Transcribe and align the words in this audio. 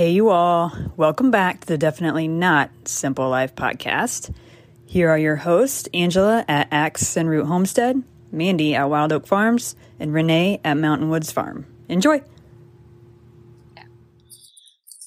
Hey, 0.00 0.12
you 0.12 0.30
all. 0.30 0.72
Welcome 0.96 1.30
back 1.30 1.60
to 1.60 1.66
the 1.66 1.76
Definitely 1.76 2.26
Not 2.26 2.70
Simple 2.86 3.28
Life 3.28 3.54
podcast. 3.54 4.34
Here 4.86 5.10
are 5.10 5.18
your 5.18 5.36
hosts 5.36 5.90
Angela 5.92 6.42
at 6.48 6.68
Axe 6.70 7.18
and 7.18 7.28
Root 7.28 7.44
Homestead, 7.44 8.02
Mandi 8.32 8.74
at 8.74 8.88
Wild 8.88 9.12
Oak 9.12 9.26
Farms, 9.26 9.76
and 9.98 10.14
Renee 10.14 10.58
at 10.64 10.78
Mountain 10.78 11.10
Woods 11.10 11.30
Farm. 11.30 11.66
Enjoy. 11.90 12.22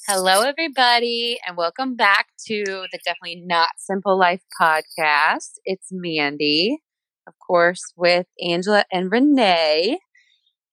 Hello, 0.08 0.44
everybody, 0.44 1.40
and 1.48 1.58
welcome 1.58 1.96
back 1.96 2.28
to 2.46 2.64
the 2.64 3.00
Definitely 3.04 3.42
Not 3.48 3.70
Simple 3.78 4.16
Life 4.16 4.44
podcast. 4.62 5.54
It's 5.66 5.88
Mandi, 5.92 6.84
of 7.26 7.34
course, 7.40 7.94
with 7.96 8.28
Angela 8.40 8.86
and 8.92 9.12
Renee. 9.12 9.98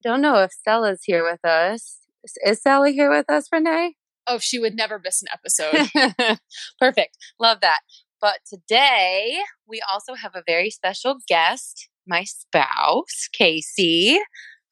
Don't 0.02 0.20
know 0.20 0.42
if 0.42 0.52
Stella's 0.52 1.04
here 1.04 1.24
with 1.24 1.42
us. 1.42 2.00
Is, 2.44 2.60
Sally 2.60 2.92
here 2.92 3.10
with 3.10 3.30
us, 3.30 3.48
Renee? 3.50 3.94
Oh, 4.30 4.38
she 4.38 4.60
would 4.60 4.76
never 4.76 5.00
miss 5.02 5.22
an 5.22 5.28
episode. 5.32 6.38
Perfect. 6.78 7.16
Love 7.40 7.60
that. 7.62 7.80
But 8.20 8.38
today 8.48 9.40
we 9.66 9.80
also 9.90 10.14
have 10.14 10.36
a 10.36 10.42
very 10.46 10.70
special 10.70 11.16
guest, 11.26 11.88
my 12.06 12.22
spouse, 12.22 13.28
Casey. 13.32 14.20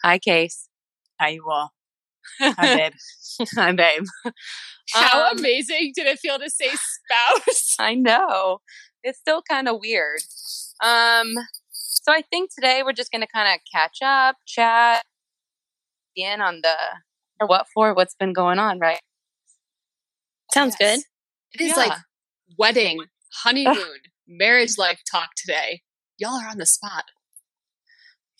Hi, 0.04 0.18
Case. 0.20 0.68
Hi, 1.20 1.30
you 1.30 1.44
all. 1.50 1.72
Hi, 2.40 2.76
babe. 2.76 2.92
Hi, 3.56 3.72
babe. 3.72 4.04
How 4.92 5.28
Um, 5.30 5.38
amazing 5.38 5.92
did 5.96 6.06
it 6.06 6.20
feel 6.20 6.38
to 6.38 6.48
say 6.48 6.68
spouse? 6.68 7.74
I 7.80 7.94
know. 7.96 8.58
It's 9.02 9.18
still 9.18 9.42
kind 9.42 9.66
of 9.68 9.78
weird. 9.80 10.20
Um, 10.84 11.34
so 11.72 12.12
I 12.12 12.22
think 12.30 12.50
today 12.54 12.82
we're 12.84 12.92
just 12.92 13.10
going 13.10 13.22
to 13.22 13.28
kind 13.34 13.52
of 13.52 13.60
catch 13.74 13.98
up, 14.04 14.36
chat, 14.46 15.02
in 16.14 16.40
on 16.40 16.60
the 16.62 16.76
or 17.40 17.48
what 17.48 17.66
for, 17.74 17.92
what's 17.94 18.14
been 18.14 18.32
going 18.32 18.60
on, 18.60 18.78
right? 18.78 19.00
Sounds 20.52 20.76
Yes. 20.80 21.02
It 21.52 21.60
is 21.60 21.68
Yeah. 21.70 21.76
like 21.76 21.98
wedding, 22.58 23.04
honeymoon, 23.32 24.00
marriage 24.26 24.78
life 24.78 25.00
talk 25.10 25.30
today. 25.36 25.82
Y'all 26.18 26.40
are 26.40 26.48
on 26.48 26.58
the 26.58 26.66
spot. 26.66 27.04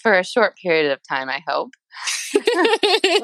For 0.03 0.17
a 0.17 0.25
short 0.25 0.57
period 0.57 0.93
of 0.93 1.01
time, 1.09 1.29
I 1.29 1.43
hope. 1.49 1.73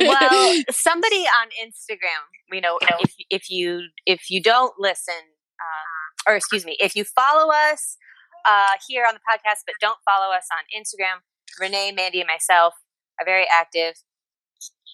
well, 0.01 0.63
somebody 0.71 1.25
on 1.41 1.49
Instagram, 1.63 2.25
you 2.53 2.61
know, 2.61 2.79
if 3.01 3.15
if 3.31 3.51
you 3.51 3.83
if 4.07 4.29
you 4.31 4.43
don't 4.43 4.75
listen, 4.79 5.15
um, 5.15 6.33
or 6.33 6.35
excuse 6.37 6.65
me, 6.65 6.77
if 6.81 6.97
you 6.97 7.05
follow 7.05 7.53
us 7.53 7.97
uh, 8.47 8.71
here 8.89 9.05
on 9.07 9.15
the 9.15 9.21
podcast, 9.21 9.61
but 9.67 9.77
don't 9.81 9.99
follow 10.05 10.35
us 10.35 10.49
on 10.53 10.65
Instagram, 10.77 11.21
Renee, 11.61 11.93
Mandi, 11.93 12.21
and 12.21 12.27
myself 12.27 12.75
are 13.21 13.25
very 13.25 13.47
active. 13.53 13.95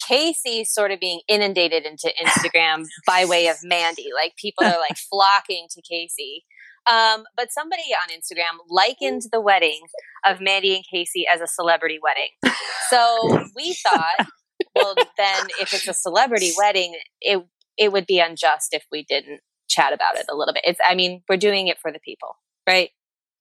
Casey's 0.06 0.72
sort 0.72 0.90
of 0.90 1.00
being 1.00 1.20
inundated 1.28 1.84
into 1.84 2.12
Instagram 2.24 2.84
by 3.06 3.24
way 3.24 3.48
of 3.48 3.56
Mandi. 3.62 4.08
Like 4.14 4.34
people 4.36 4.64
are 4.66 4.78
like 4.78 4.96
flocking 5.10 5.66
to 5.70 5.82
Casey. 5.82 6.44
Um, 6.90 7.24
but 7.36 7.52
somebody 7.52 7.82
on 8.02 8.08
Instagram 8.16 8.58
likened 8.68 9.22
the 9.30 9.40
wedding 9.40 9.80
of 10.26 10.40
Mandi 10.40 10.74
and 10.74 10.84
Casey 10.90 11.26
as 11.32 11.40
a 11.40 11.46
celebrity 11.46 11.98
wedding. 12.02 12.54
So 12.88 13.44
we 13.54 13.74
thought, 13.74 14.26
well, 14.74 14.94
then 15.16 15.46
if 15.60 15.74
it's 15.74 15.86
a 15.86 15.92
celebrity 15.94 16.52
wedding, 16.58 16.96
it 17.20 17.44
it 17.76 17.92
would 17.92 18.06
be 18.06 18.18
unjust 18.18 18.68
if 18.72 18.84
we 18.90 19.04
didn't 19.08 19.40
chat 19.68 19.92
about 19.92 20.16
it 20.16 20.26
a 20.30 20.34
little 20.34 20.52
bit. 20.52 20.64
It's, 20.66 20.80
I 20.86 20.94
mean, 20.94 21.22
we're 21.28 21.36
doing 21.36 21.68
it 21.68 21.78
for 21.78 21.92
the 21.92 22.00
people, 22.00 22.36
right? 22.68 22.90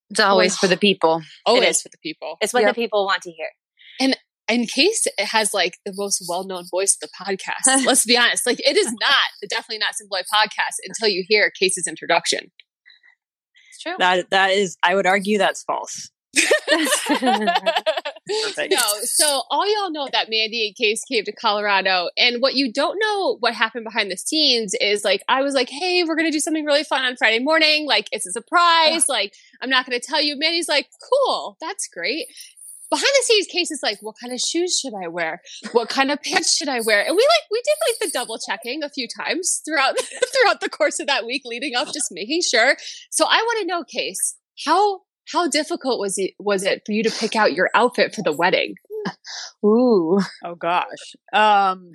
It's 0.09 0.19
always 0.19 0.57
for 0.57 0.67
the 0.67 0.77
people. 0.77 1.21
Always 1.45 1.77
is. 1.77 1.81
for 1.81 1.89
the 1.89 1.97
people. 2.01 2.37
It's 2.41 2.53
what 2.53 2.63
Yep. 2.63 2.75
the 2.75 2.81
people 2.81 3.05
want 3.05 3.21
to 3.23 3.31
hear. 3.31 3.47
In 4.49 4.65
case 4.65 5.05
it 5.05 5.25
has 5.25 5.53
like 5.53 5.77
the 5.85 5.93
most 5.95 6.25
well 6.27 6.45
known 6.45 6.65
voice 6.69 6.97
of 7.01 7.09
the 7.09 7.23
podcast. 7.23 7.85
Let's 7.85 8.05
be 8.05 8.17
honest. 8.17 8.45
Like 8.45 8.59
it 8.59 8.75
is 8.75 8.87
not 8.87 9.25
the 9.41 9.47
definitely 9.47 9.79
not 9.79 9.95
simple 9.95 10.17
life 10.17 10.27
podcast 10.33 10.77
until 10.85 11.07
you 11.07 11.23
hear 11.27 11.51
Case's 11.57 11.87
introduction. 11.87 12.51
It's 13.69 13.81
true. 13.81 13.95
That 13.99 14.29
that 14.31 14.51
is, 14.51 14.77
I 14.83 14.95
would 14.95 15.05
argue 15.05 15.37
that's 15.37 15.63
false. 15.63 16.09
No, 18.69 18.77
so 19.03 19.41
all 19.49 19.65
y'all 19.67 19.91
know 19.91 20.07
that 20.11 20.27
Mandi 20.29 20.67
and 20.67 20.75
Case 20.75 21.03
came 21.03 21.23
to 21.23 21.31
Colorado, 21.31 22.09
and 22.17 22.41
what 22.41 22.53
you 22.53 22.71
don't 22.71 22.99
know 23.01 23.37
what 23.39 23.55
happened 23.55 23.85
behind 23.85 24.11
the 24.11 24.17
scenes 24.17 24.75
is 24.79 25.03
like 25.03 25.23
I 25.27 25.41
was 25.41 25.55
like, 25.55 25.69
"Hey, 25.69 26.03
we're 26.03 26.15
gonna 26.15 26.31
do 26.31 26.39
something 26.39 26.65
really 26.65 26.83
fun 26.83 27.03
on 27.03 27.15
Friday 27.15 27.39
morning. 27.39 27.87
Like 27.87 28.07
it's 28.11 28.27
a 28.27 28.31
surprise. 28.31 29.09
Like 29.09 29.33
I'm 29.61 29.69
not 29.69 29.85
gonna 29.85 29.99
tell 29.99 30.21
you." 30.21 30.37
Mandi's 30.37 30.69
like, 30.69 30.87
"Cool, 31.09 31.57
that's 31.59 31.87
great." 31.87 32.27
Behind 32.89 33.05
the 33.05 33.23
scenes, 33.23 33.47
Case 33.47 33.71
is 33.71 33.81
like, 33.83 33.99
"What 34.01 34.15
kind 34.19 34.33
of 34.33 34.39
shoes 34.39 34.79
should 34.79 34.93
I 34.93 35.07
wear? 35.07 35.41
What 35.73 35.89
kind 35.89 36.11
of 36.11 36.21
pants 36.23 36.55
should 36.55 36.69
I 36.69 36.81
wear?" 36.81 37.05
And 37.05 37.15
we 37.15 37.21
like 37.21 37.49
we 37.51 37.61
did 37.63 37.75
like 37.87 37.99
the 37.99 38.11
double 38.17 38.39
checking 38.39 38.83
a 38.83 38.89
few 38.89 39.07
times 39.07 39.61
throughout 39.65 39.95
throughout 40.33 40.61
the 40.61 40.69
course 40.69 40.99
of 40.99 41.07
that 41.07 41.25
week 41.25 41.43
leading 41.45 41.75
up, 41.75 41.87
just 41.93 42.07
making 42.11 42.41
sure. 42.41 42.75
So 43.11 43.25
I 43.25 43.37
want 43.37 43.59
to 43.61 43.67
know, 43.67 43.83
Case, 43.83 44.37
how 44.65 45.01
how 45.31 45.47
difficult 45.47 45.99
was 45.99 46.17
it 46.17 46.31
was 46.39 46.63
it 46.63 46.81
for 46.85 46.91
you 46.91 47.03
to 47.03 47.11
pick 47.11 47.35
out 47.35 47.53
your 47.53 47.69
outfit 47.73 48.15
for 48.15 48.21
the 48.21 48.33
wedding? 48.33 48.75
Ooh. 49.65 50.19
Oh 50.43 50.55
gosh. 50.55 51.15
Um 51.33 51.91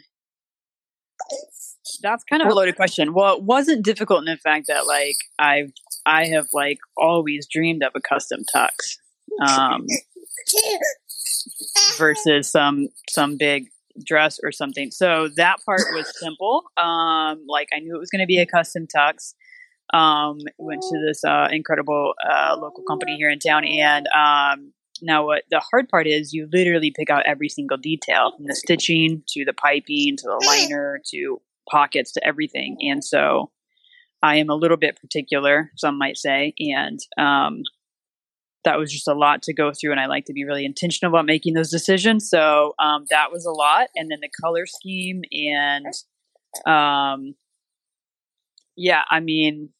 that's 2.02 2.24
kind 2.24 2.42
of 2.42 2.48
a 2.48 2.54
loaded 2.54 2.76
question. 2.76 3.14
Well, 3.14 3.36
it 3.36 3.42
wasn't 3.42 3.84
difficult 3.84 4.20
in 4.20 4.26
the 4.26 4.36
fact 4.36 4.66
that 4.68 4.86
like 4.86 5.16
I've 5.38 5.72
I 6.06 6.26
have 6.26 6.46
like 6.52 6.78
always 6.96 7.46
dreamed 7.50 7.82
of 7.82 7.92
a 7.94 8.00
custom 8.00 8.42
tux. 8.54 8.98
Um 9.40 9.86
versus 11.98 12.50
some 12.50 12.88
some 13.08 13.36
big 13.36 13.68
dress 14.04 14.40
or 14.42 14.50
something. 14.50 14.90
So 14.90 15.28
that 15.36 15.58
part 15.64 15.82
was 15.92 16.12
simple. 16.18 16.64
Um 16.76 17.44
like 17.48 17.68
I 17.74 17.80
knew 17.80 17.94
it 17.94 18.00
was 18.00 18.10
going 18.10 18.22
to 18.22 18.26
be 18.26 18.38
a 18.38 18.46
custom 18.46 18.86
tux. 18.86 19.34
Um 19.92 20.38
went 20.58 20.82
to 20.82 21.04
this 21.06 21.24
uh 21.24 21.48
incredible 21.50 22.14
uh 22.28 22.56
local 22.58 22.84
company 22.84 23.16
here 23.16 23.30
in 23.30 23.38
town 23.38 23.64
and 23.64 24.06
um 24.08 24.72
now, 25.02 25.26
what 25.26 25.42
the 25.50 25.60
hard 25.60 25.88
part 25.88 26.06
is, 26.06 26.32
you 26.32 26.48
literally 26.52 26.90
pick 26.90 27.10
out 27.10 27.26
every 27.26 27.48
single 27.48 27.76
detail 27.76 28.32
from 28.36 28.46
the 28.46 28.54
stitching 28.54 29.22
to 29.28 29.44
the 29.44 29.52
piping 29.52 30.16
to 30.16 30.26
the 30.26 30.44
liner 30.46 31.00
to 31.10 31.40
pockets 31.70 32.12
to 32.12 32.26
everything. 32.26 32.78
And 32.80 33.04
so 33.04 33.50
I 34.22 34.36
am 34.36 34.48
a 34.48 34.54
little 34.54 34.76
bit 34.76 34.98
particular, 35.00 35.70
some 35.76 35.98
might 35.98 36.16
say. 36.16 36.54
And 36.58 36.98
um, 37.18 37.62
that 38.64 38.78
was 38.78 38.92
just 38.92 39.06
a 39.08 39.14
lot 39.14 39.42
to 39.42 39.52
go 39.52 39.72
through. 39.72 39.90
And 39.92 40.00
I 40.00 40.06
like 40.06 40.24
to 40.26 40.32
be 40.32 40.44
really 40.44 40.64
intentional 40.64 41.12
about 41.12 41.26
making 41.26 41.54
those 41.54 41.70
decisions. 41.70 42.28
So 42.28 42.74
um, 42.78 43.04
that 43.10 43.30
was 43.32 43.44
a 43.44 43.50
lot. 43.52 43.88
And 43.94 44.10
then 44.10 44.18
the 44.20 44.30
color 44.42 44.66
scheme 44.66 45.22
and 45.32 45.86
um, 46.66 47.34
yeah, 48.76 49.02
I 49.10 49.20
mean, 49.20 49.70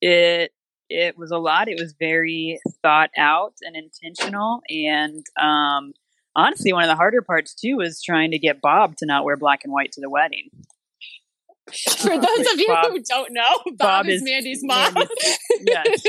it 0.00 0.52
it 0.88 1.18
was 1.18 1.30
a 1.30 1.38
lot. 1.38 1.68
It 1.68 1.78
was 1.80 1.94
very 1.98 2.60
thought 2.82 3.10
out 3.18 3.54
and 3.62 3.74
intentional. 3.76 4.60
And 4.68 5.24
um, 5.40 5.92
honestly, 6.36 6.72
one 6.72 6.84
of 6.84 6.88
the 6.88 6.94
harder 6.96 7.22
parts 7.22 7.54
too 7.54 7.76
was 7.76 8.02
trying 8.02 8.30
to 8.30 8.38
get 8.38 8.60
Bob 8.60 8.96
to 8.98 9.06
not 9.06 9.24
wear 9.24 9.36
black 9.36 9.64
and 9.64 9.72
white 9.72 9.92
to 9.92 10.00
the 10.00 10.10
wedding. 10.10 10.50
For 11.98 12.12
Uh, 12.12 12.18
those 12.18 12.52
of 12.52 12.60
you 12.60 12.68
Bob- 12.68 12.90
who 12.92 13.02
don't 13.02 13.32
know, 13.32 13.58
Bob, 13.66 13.78
Bob 13.78 14.06
is, 14.06 14.22
is 14.22 14.22
Mandi's 14.22 14.60
mom. 14.62 14.94
Mandi's- 14.94 15.38
yes. 15.66 16.02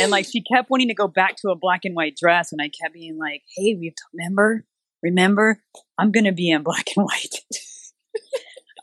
And 0.00 0.10
like 0.10 0.26
she 0.26 0.42
kept 0.42 0.70
wanting 0.70 0.88
to 0.88 0.94
go 0.94 1.08
back 1.08 1.36
to 1.36 1.50
a 1.50 1.56
black 1.56 1.80
and 1.84 1.94
white 1.94 2.16
dress, 2.20 2.52
and 2.52 2.60
I 2.60 2.68
kept 2.68 2.94
being 2.94 3.18
like, 3.18 3.42
"Hey, 3.56 3.74
we 3.78 3.86
have 3.86 3.94
to 3.94 4.04
remember, 4.14 4.64
remember, 5.02 5.62
I'm 5.98 6.12
gonna 6.12 6.32
be 6.32 6.50
in 6.50 6.62
black 6.62 6.88
and 6.96 7.06
white." 7.06 7.34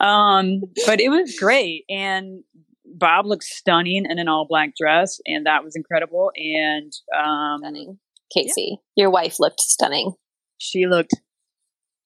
um, 0.00 0.62
but 0.84 1.00
it 1.00 1.10
was 1.10 1.36
great, 1.38 1.84
and 1.88 2.42
Bob 2.84 3.26
looked 3.26 3.44
stunning 3.44 4.04
in 4.08 4.18
an 4.18 4.28
all 4.28 4.46
black 4.48 4.72
dress, 4.78 5.20
and 5.26 5.46
that 5.46 5.64
was 5.64 5.76
incredible. 5.76 6.30
And 6.36 6.92
um, 7.16 7.60
Stunning. 7.60 7.98
Casey, 8.32 8.80
your 8.96 9.10
wife 9.10 9.36
looked 9.38 9.60
stunning. 9.60 10.12
she 10.58 10.86
looked 10.86 11.14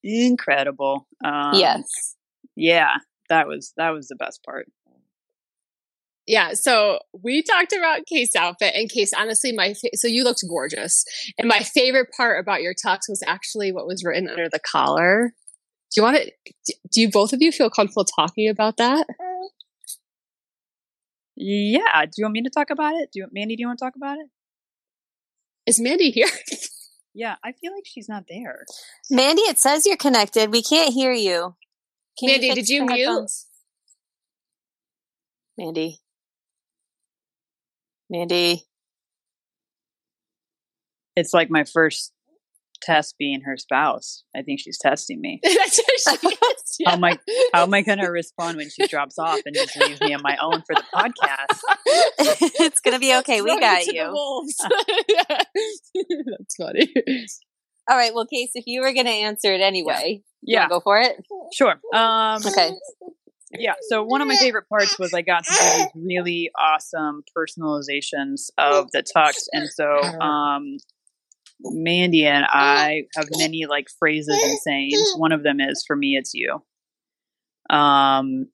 incredible. 0.02 1.06
Um, 1.24 1.54
yes. 1.54 2.16
yeah, 2.56 2.96
that 3.28 3.46
was 3.46 3.72
that 3.76 3.90
was 3.90 4.08
the 4.08 4.16
best 4.16 4.42
part. 4.44 4.66
Yeah, 6.30 6.52
so 6.52 7.00
we 7.24 7.42
talked 7.42 7.72
about 7.72 8.06
Case 8.06 8.36
outfit, 8.36 8.72
and 8.76 8.88
Case, 8.88 9.12
honestly, 9.12 9.50
my 9.50 9.74
fa- 9.74 9.96
so 9.96 10.06
you 10.06 10.22
looked 10.22 10.44
gorgeous, 10.48 11.04
and 11.36 11.48
my 11.48 11.58
favorite 11.58 12.10
part 12.16 12.40
about 12.40 12.62
your 12.62 12.72
tux 12.72 13.08
was 13.08 13.20
actually 13.26 13.72
what 13.72 13.84
was 13.88 14.04
written 14.04 14.28
under 14.28 14.48
the 14.48 14.60
collar. 14.60 15.34
Do 15.90 16.00
you 16.00 16.04
want 16.04 16.18
to? 16.18 16.74
Do 16.92 17.00
you 17.00 17.10
both 17.10 17.32
of 17.32 17.42
you 17.42 17.50
feel 17.50 17.68
comfortable 17.68 18.04
talking 18.04 18.48
about 18.48 18.76
that? 18.76 19.08
Yeah, 21.34 22.04
do 22.04 22.12
you 22.18 22.24
want 22.26 22.34
me 22.34 22.42
to 22.42 22.50
talk 22.50 22.70
about 22.70 22.94
it? 22.94 23.10
Do 23.12 23.20
you, 23.20 23.26
Mandi? 23.32 23.56
Do 23.56 23.62
you 23.62 23.66
want 23.66 23.80
to 23.80 23.84
talk 23.84 23.96
about 23.96 24.18
it? 24.18 24.26
Is 25.66 25.80
Mandi 25.80 26.10
here? 26.10 26.28
Yeah, 27.12 27.36
I 27.42 27.50
feel 27.52 27.72
like 27.74 27.86
she's 27.86 28.08
not 28.08 28.26
there. 28.28 28.64
Mandi, 29.10 29.42
it 29.42 29.58
says 29.58 29.84
you're 29.84 29.96
connected. 29.96 30.52
We 30.52 30.62
can't 30.62 30.94
hear 30.94 31.12
you. 31.12 31.56
Can 32.16 32.28
Mandi, 32.28 32.50
fix 32.50 32.54
did 32.54 32.68
you 32.68 32.86
mute? 32.86 32.98
headphones? 32.98 33.46
Mandi. 35.58 35.99
Mandi. 38.10 38.64
It's 41.16 41.32
like 41.34 41.50
my 41.50 41.64
first 41.64 42.12
test 42.82 43.16
being 43.18 43.42
her 43.42 43.56
spouse. 43.56 44.24
I 44.34 44.42
think 44.42 44.60
she's 44.60 44.78
testing 44.78 45.20
me. 45.20 45.40
That's 45.44 45.78
what 45.78 46.20
she 46.20 46.28
is. 46.28 46.78
How 46.86 46.92
am 46.94 47.04
I 47.04 47.18
how 47.52 47.62
am 47.64 47.74
I 47.74 47.82
gonna 47.82 48.10
respond 48.10 48.56
when 48.56 48.70
she 48.70 48.86
drops 48.86 49.18
off 49.18 49.40
and 49.44 49.54
just 49.54 49.76
leaves 49.76 50.00
me 50.00 50.14
on 50.14 50.22
my 50.22 50.38
own 50.40 50.62
for 50.62 50.74
the 50.74 50.84
podcast? 50.94 51.60
it's 52.60 52.80
gonna 52.80 52.98
be 52.98 53.14
okay. 53.18 53.42
We 53.42 53.58
got 53.60 53.84
you. 53.86 53.94
Yeah. 55.08 55.42
That's 56.38 56.56
funny. 56.56 56.88
All 57.88 57.96
right. 57.96 58.14
Well, 58.14 58.26
Case, 58.26 58.52
if 58.54 58.64
you 58.66 58.80
were 58.80 58.92
gonna 58.94 59.10
answer 59.10 59.52
it 59.52 59.60
anyway, 59.60 60.22
Yeah, 60.42 60.68
go 60.68 60.80
for 60.80 60.98
it. 60.98 61.16
sure. 61.52 61.74
Um 61.92 62.40
Okay. 62.46 62.70
Yeah, 63.52 63.74
so 63.88 64.04
one 64.04 64.20
of 64.20 64.28
my 64.28 64.36
favorite 64.36 64.68
parts 64.68 64.98
was 64.98 65.12
I 65.12 65.22
got 65.22 65.44
to 65.44 65.52
do 65.52 65.78
these 65.78 65.88
really 65.94 66.50
awesome 66.58 67.24
personalizations 67.36 68.50
of 68.56 68.90
the 68.92 69.02
tux. 69.02 69.34
And 69.52 69.68
so 69.68 69.86
um 70.20 70.76
Mandi 71.62 72.26
and 72.26 72.46
I 72.48 73.02
have 73.16 73.28
many 73.36 73.66
like 73.66 73.86
phrases 73.98 74.40
and 74.42 74.58
sayings. 74.58 75.14
One 75.16 75.32
of 75.32 75.42
them 75.42 75.60
is 75.60 75.84
for 75.86 75.96
me 75.96 76.16
it's 76.16 76.32
you. 76.32 76.62
Um 77.68 78.46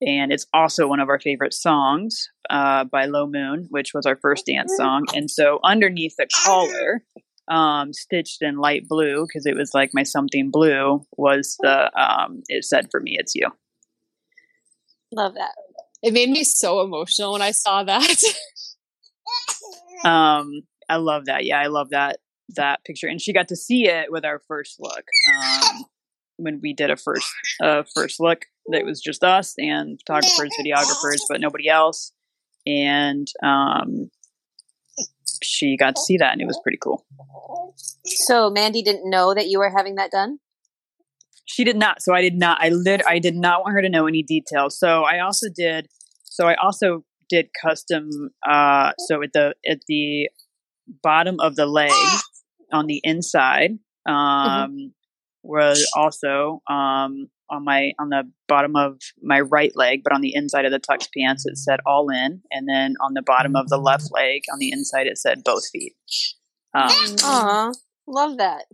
and 0.00 0.30
it's 0.30 0.46
also 0.52 0.86
one 0.86 1.00
of 1.00 1.08
our 1.08 1.18
favorite 1.18 1.54
songs 1.54 2.28
uh, 2.50 2.84
by 2.84 3.06
Low 3.06 3.26
Moon, 3.26 3.66
which 3.70 3.94
was 3.94 4.04
our 4.04 4.16
first 4.16 4.44
dance 4.44 4.74
song. 4.76 5.06
And 5.14 5.30
so 5.30 5.58
underneath 5.64 6.16
the 6.18 6.28
collar, 6.44 7.02
um, 7.48 7.92
stitched 7.94 8.42
in 8.42 8.58
light 8.58 8.86
blue 8.88 9.26
because 9.26 9.46
it 9.46 9.56
was 9.56 9.72
like 9.72 9.90
my 9.94 10.02
something 10.02 10.50
blue 10.50 11.06
was 11.16 11.56
the 11.60 11.90
um, 11.98 12.42
it 12.48 12.64
said 12.64 12.88
for 12.90 13.00
me 13.00 13.16
it's 13.18 13.34
you. 13.34 13.48
Love 15.12 15.34
that. 15.34 15.52
It 16.02 16.12
made 16.12 16.30
me 16.30 16.44
so 16.44 16.82
emotional 16.82 17.32
when 17.32 17.42
I 17.42 17.52
saw 17.52 17.84
that. 17.84 18.16
Um, 20.04 20.62
I 20.88 20.96
love 20.96 21.24
that. 21.26 21.44
Yeah, 21.44 21.58
I 21.58 21.66
love 21.66 21.90
that 21.90 22.18
that 22.50 22.84
picture, 22.84 23.08
and 23.08 23.20
she 23.20 23.32
got 23.32 23.48
to 23.48 23.56
see 23.56 23.88
it 23.88 24.12
with 24.12 24.24
our 24.24 24.40
first 24.46 24.76
look. 24.78 25.04
Um, 25.34 25.84
when 26.36 26.60
we 26.62 26.74
did 26.74 26.90
a 26.90 26.96
first 26.96 27.28
uh, 27.60 27.82
first 27.94 28.20
look, 28.20 28.44
that 28.68 28.84
was 28.84 29.00
just 29.00 29.24
us 29.24 29.54
and 29.58 29.98
photographers, 30.06 30.50
videographers, 30.60 31.20
but 31.28 31.40
nobody 31.40 31.68
else. 31.68 32.12
And 32.66 33.26
um, 33.42 34.10
she 35.42 35.76
got 35.76 35.96
to 35.96 36.02
see 36.02 36.18
that, 36.18 36.32
and 36.32 36.40
it 36.40 36.46
was 36.46 36.60
pretty 36.62 36.78
cool. 36.80 37.04
So 38.04 38.50
Mandi 38.50 38.82
didn't 38.82 39.08
know 39.10 39.34
that 39.34 39.48
you 39.48 39.58
were 39.58 39.72
having 39.76 39.96
that 39.96 40.10
done. 40.10 40.38
She 41.46 41.64
did 41.64 41.76
not. 41.76 42.02
So 42.02 42.12
I 42.12 42.20
did 42.20 42.34
not. 42.34 42.58
I 42.60 42.68
lit. 42.68 43.02
I 43.06 43.18
did 43.18 43.36
not 43.36 43.62
want 43.62 43.74
her 43.74 43.82
to 43.82 43.88
know 43.88 44.06
any 44.06 44.22
details. 44.22 44.78
So 44.78 45.02
I 45.04 45.20
also 45.20 45.46
did. 45.54 45.88
So 46.24 46.46
I 46.46 46.54
also 46.56 47.04
did 47.28 47.48
custom. 47.62 48.10
Uh, 48.46 48.92
so 49.06 49.22
at 49.22 49.32
the 49.32 49.54
at 49.68 49.80
the 49.88 50.28
bottom 51.02 51.40
of 51.40 51.56
the 51.56 51.66
leg 51.66 51.90
on 52.72 52.86
the 52.86 53.00
inside 53.02 53.78
um, 54.06 54.92
was 55.42 55.88
also 55.94 56.62
um, 56.68 57.28
on 57.50 57.64
my 57.64 57.92
on 57.98 58.08
the 58.08 58.24
bottom 58.48 58.76
of 58.76 58.98
my 59.22 59.40
right 59.40 59.72
leg, 59.76 60.02
but 60.02 60.12
on 60.12 60.20
the 60.20 60.34
inside 60.34 60.64
of 60.64 60.72
the 60.72 60.80
tux 60.80 61.08
pants 61.16 61.46
it 61.46 61.56
said 61.56 61.80
all 61.86 62.08
in, 62.10 62.42
and 62.50 62.68
then 62.68 62.94
on 63.00 63.14
the 63.14 63.22
bottom 63.22 63.56
of 63.56 63.68
the 63.68 63.78
left 63.78 64.08
leg 64.12 64.42
on 64.52 64.58
the 64.58 64.70
inside 64.72 65.06
it 65.06 65.18
said 65.18 65.44
both 65.44 65.68
feet. 65.68 65.94
Um, 66.74 66.90
Aw, 67.22 67.72
love 68.06 68.38
that. 68.38 68.64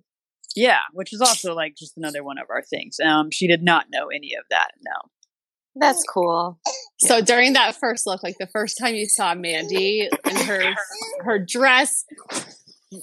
Yeah, 0.55 0.81
which 0.93 1.13
is 1.13 1.21
also 1.21 1.55
like 1.55 1.77
just 1.77 1.97
another 1.97 2.23
one 2.23 2.39
of 2.39 2.49
our 2.51 2.63
things. 2.63 2.99
Um, 3.01 3.31
she 3.31 3.47
did 3.47 3.63
not 3.63 3.87
know 3.91 4.09
any 4.09 4.35
of 4.35 4.45
that. 4.51 4.73
No. 4.85 5.11
That's 5.75 6.05
cool. 6.05 6.61
So 6.99 7.23
during 7.23 7.55
that 7.55 7.77
first 7.77 8.07
look, 8.07 8.23
like 8.23 8.37
the 8.39 8.47
first 8.47 8.77
time 8.79 8.95
you 8.95 9.07
saw 9.07 9.35
Mandi 9.35 10.09
and 10.25 10.39
her 10.39 10.75
her 11.21 11.39
dress, 11.39 12.05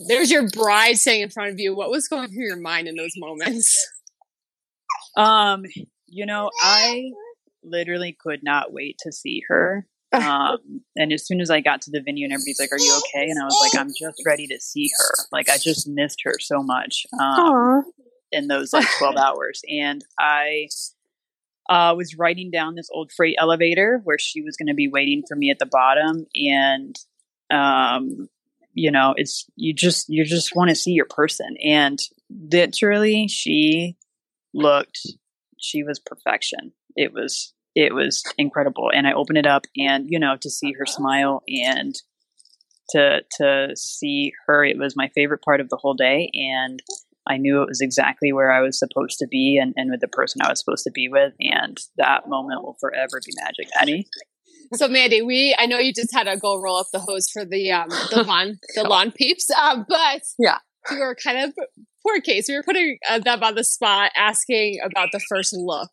there's 0.07 0.29
your 0.29 0.47
bride 0.49 0.97
sitting 0.97 1.21
in 1.21 1.29
front 1.29 1.51
of 1.51 1.59
you. 1.59 1.75
What 1.75 1.89
was 1.89 2.07
going 2.07 2.29
through 2.29 2.45
your 2.45 2.59
mind 2.59 2.87
in 2.87 2.95
those 2.95 3.13
moments? 3.17 3.75
Um, 5.17 5.63
you 6.05 6.25
know, 6.25 6.51
I 6.61 7.11
literally 7.63 8.15
could 8.17 8.41
not 8.43 8.71
wait 8.71 8.97
to 8.99 9.11
see 9.11 9.43
her. 9.47 9.85
Um, 10.11 10.81
and 10.95 11.13
as 11.13 11.27
soon 11.27 11.39
as 11.39 11.51
I 11.51 11.61
got 11.61 11.81
to 11.83 11.91
the 11.91 12.01
venue 12.01 12.25
and 12.25 12.33
everybody's 12.33 12.59
like, 12.59 12.71
"Are 12.71 12.79
you 12.79 12.91
okay?" 12.97 13.29
and 13.29 13.39
I 13.39 13.45
was 13.45 13.57
like, 13.61 13.79
"I'm 13.79 13.89
just 13.89 14.21
ready 14.25 14.47
to 14.47 14.59
see 14.59 14.89
her." 14.97 15.25
Like 15.31 15.49
I 15.49 15.57
just 15.57 15.87
missed 15.87 16.21
her 16.23 16.33
so 16.39 16.63
much. 16.63 17.05
Um, 17.19 17.83
in 18.31 18.47
those 18.47 18.73
like 18.73 18.87
12 18.97 19.15
hours. 19.17 19.61
And 19.69 20.03
I 20.19 20.67
uh, 21.69 21.93
was 21.95 22.17
riding 22.17 22.51
down 22.51 22.75
this 22.75 22.89
old 22.91 23.11
freight 23.11 23.35
elevator 23.39 24.01
where 24.03 24.19
she 24.19 24.41
was 24.41 24.57
going 24.57 24.67
to 24.67 24.73
be 24.73 24.87
waiting 24.87 25.23
for 25.27 25.35
me 25.35 25.51
at 25.51 25.59
the 25.59 25.65
bottom. 25.65 26.25
And, 26.35 26.95
um, 27.51 28.29
you 28.73 28.91
know, 28.91 29.13
it's, 29.17 29.45
you 29.55 29.73
just, 29.73 30.09
you 30.09 30.23
just 30.25 30.55
want 30.55 30.69
to 30.69 30.75
see 30.75 30.91
your 30.91 31.05
person. 31.05 31.57
And 31.63 31.99
literally, 32.29 33.27
she 33.27 33.97
looked, 34.53 34.99
she 35.57 35.83
was 35.83 35.99
perfection. 35.99 36.71
It 36.95 37.13
was, 37.13 37.53
it 37.75 37.93
was 37.93 38.23
incredible. 38.37 38.91
And 38.93 39.07
I 39.07 39.13
opened 39.13 39.37
it 39.37 39.45
up 39.47 39.63
and, 39.77 40.05
you 40.09 40.19
know, 40.19 40.35
to 40.41 40.49
see 40.49 40.73
her 40.77 40.85
smile 40.85 41.43
and, 41.47 41.95
to 42.91 43.19
to 43.37 43.67
see 43.75 44.33
her 44.47 44.65
it 44.65 44.77
was 44.77 44.95
my 44.95 45.09
favorite 45.09 45.43
part 45.43 45.61
of 45.61 45.69
the 45.69 45.77
whole 45.77 45.93
day 45.93 46.31
and 46.33 46.81
I 47.29 47.37
knew 47.37 47.61
it 47.61 47.67
was 47.67 47.81
exactly 47.81 48.33
where 48.33 48.51
I 48.51 48.61
was 48.61 48.79
supposed 48.79 49.19
to 49.19 49.27
be 49.27 49.59
and, 49.61 49.73
and 49.77 49.91
with 49.91 50.01
the 50.01 50.07
person 50.07 50.41
I 50.41 50.49
was 50.49 50.59
supposed 50.59 50.83
to 50.85 50.91
be 50.91 51.07
with. 51.07 51.33
And 51.39 51.77
that 51.97 52.27
moment 52.27 52.63
will 52.63 52.77
forever 52.79 53.21
be 53.23 53.31
magic 53.39 53.67
me. 53.85 54.07
So 54.73 54.87
Mandi, 54.87 55.21
we 55.21 55.55
I 55.59 55.65
know 55.67 55.77
you 55.77 55.93
just 55.93 56.13
had 56.13 56.23
to 56.23 56.37
go 56.37 56.59
roll 56.59 56.77
up 56.77 56.87
the 56.91 56.99
hose 56.99 57.29
for 57.29 57.45
the 57.45 57.71
um 57.71 57.89
the 57.89 58.23
lawn 58.27 58.57
the 58.75 58.83
lawn 58.83 59.11
peeps, 59.11 59.49
um, 59.51 59.85
but 59.87 60.21
Yeah. 60.39 60.57
we 60.89 60.97
were 60.99 61.15
kind 61.15 61.37
of 61.37 61.53
poor 62.05 62.19
case. 62.21 62.47
We 62.47 62.55
were 62.55 62.63
putting 62.63 62.97
uh, 63.07 63.19
them 63.19 63.43
on 63.43 63.55
the 63.55 63.63
spot, 63.63 64.11
asking 64.15 64.79
about 64.83 65.09
the 65.11 65.19
first 65.19 65.53
look, 65.53 65.91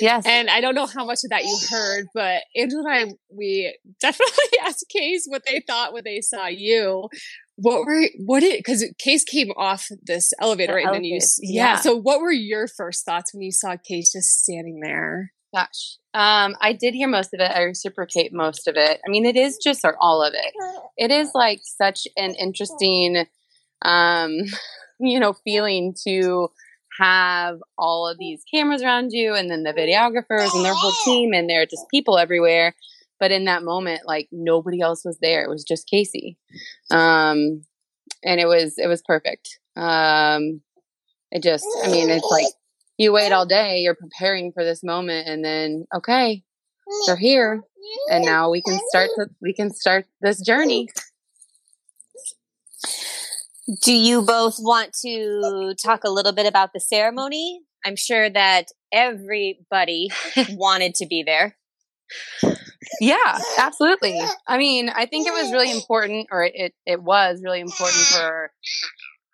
Yes. 0.00 0.24
and 0.26 0.48
I 0.48 0.60
don't 0.60 0.74
know 0.74 0.86
how 0.86 1.04
much 1.04 1.20
of 1.24 1.30
that 1.30 1.44
you 1.44 1.58
heard, 1.70 2.06
but 2.14 2.42
Andrew 2.56 2.80
and 2.80 2.88
I 2.88 3.12
we 3.30 3.76
definitely 4.00 4.58
asked 4.64 4.86
Case 4.88 5.26
what 5.26 5.42
they 5.46 5.62
thought 5.66 5.92
when 5.92 6.04
they 6.04 6.20
saw 6.20 6.46
you. 6.46 7.08
What 7.56 7.84
were 7.84 8.02
what 8.24 8.40
did 8.40 8.58
because 8.58 8.84
Case 8.98 9.24
came 9.24 9.50
off 9.56 9.88
this 10.02 10.32
elevator 10.40 10.72
The 10.72 10.76
right, 10.76 10.86
and 10.86 10.94
then 10.94 11.04
you 11.04 11.20
yeah. 11.40 11.74
yeah. 11.74 11.76
So 11.76 11.96
what 11.96 12.20
were 12.20 12.32
your 12.32 12.66
first 12.66 13.04
thoughts 13.04 13.34
when 13.34 13.42
you 13.42 13.52
saw 13.52 13.76
Case 13.76 14.12
just 14.12 14.42
standing 14.42 14.80
there? 14.80 15.32
Gosh. 15.54 15.98
Um, 16.14 16.56
I 16.60 16.72
did 16.72 16.94
hear 16.94 17.08
most 17.08 17.34
of 17.34 17.40
it. 17.40 17.50
I 17.50 17.62
reciprocate 17.62 18.32
most 18.32 18.68
of 18.68 18.76
it. 18.76 19.00
I 19.06 19.10
mean, 19.10 19.26
it 19.26 19.36
is 19.36 19.58
just 19.62 19.84
or 19.84 19.96
all 20.00 20.22
of 20.22 20.34
it. 20.34 20.52
It 20.96 21.10
is 21.10 21.30
like 21.34 21.60
such 21.62 22.06
an 22.16 22.34
interesting, 22.34 23.26
um, 23.82 24.36
you 25.00 25.20
know, 25.20 25.34
feeling 25.44 25.94
to 26.06 26.48
have 26.98 27.58
all 27.78 28.08
of 28.08 28.18
these 28.18 28.42
cameras 28.52 28.82
around 28.82 29.10
you 29.12 29.34
and 29.34 29.50
then 29.50 29.62
the 29.62 29.72
videographers 29.72 30.54
and 30.54 30.64
their 30.64 30.74
whole 30.74 30.92
team 31.04 31.32
and 31.32 31.48
there 31.48 31.62
are 31.62 31.66
just 31.66 31.88
people 31.90 32.18
everywhere. 32.18 32.74
But 33.18 33.30
in 33.30 33.44
that 33.44 33.62
moment, 33.62 34.02
like 34.04 34.28
nobody 34.32 34.80
else 34.80 35.04
was 35.04 35.18
there. 35.20 35.44
It 35.44 35.48
was 35.48 35.64
just 35.64 35.88
Casey. 35.88 36.36
Um, 36.90 37.62
and 38.24 38.40
it 38.40 38.46
was, 38.46 38.74
it 38.78 38.88
was 38.88 39.02
perfect. 39.02 39.58
Um, 39.76 40.60
it 41.30 41.42
just, 41.42 41.66
I 41.84 41.90
mean, 41.90 42.10
it's 42.10 42.28
like, 42.30 42.46
you 42.98 43.12
wait 43.12 43.32
all 43.32 43.46
day, 43.46 43.78
you're 43.78 43.94
preparing 43.94 44.52
for 44.52 44.64
this 44.64 44.84
moment, 44.84 45.26
and 45.26 45.44
then 45.44 45.86
okay, 45.94 46.42
they're 47.06 47.16
here, 47.16 47.62
and 48.10 48.24
now 48.24 48.50
we 48.50 48.62
can 48.62 48.78
start. 48.88 49.08
To, 49.16 49.26
we 49.40 49.54
can 49.54 49.72
start 49.72 50.06
this 50.20 50.40
journey. 50.40 50.88
Do 53.82 53.92
you 53.92 54.22
both 54.22 54.56
want 54.58 54.92
to 55.02 55.74
talk 55.82 56.02
a 56.04 56.10
little 56.10 56.32
bit 56.32 56.46
about 56.46 56.70
the 56.72 56.80
ceremony? 56.80 57.60
I'm 57.84 57.94
sure 57.96 58.28
that 58.28 58.66
everybody 58.92 60.10
wanted 60.50 60.96
to 60.96 61.06
be 61.06 61.22
there. 61.22 61.56
Yeah, 63.00 63.38
absolutely. 63.58 64.20
I 64.48 64.58
mean, 64.58 64.88
I 64.88 65.06
think 65.06 65.28
it 65.28 65.32
was 65.32 65.52
really 65.52 65.70
important, 65.70 66.28
or 66.32 66.44
it 66.44 66.74
it, 66.84 67.02
was 67.02 67.40
really 67.42 67.60
important 67.60 68.02
for 68.02 68.52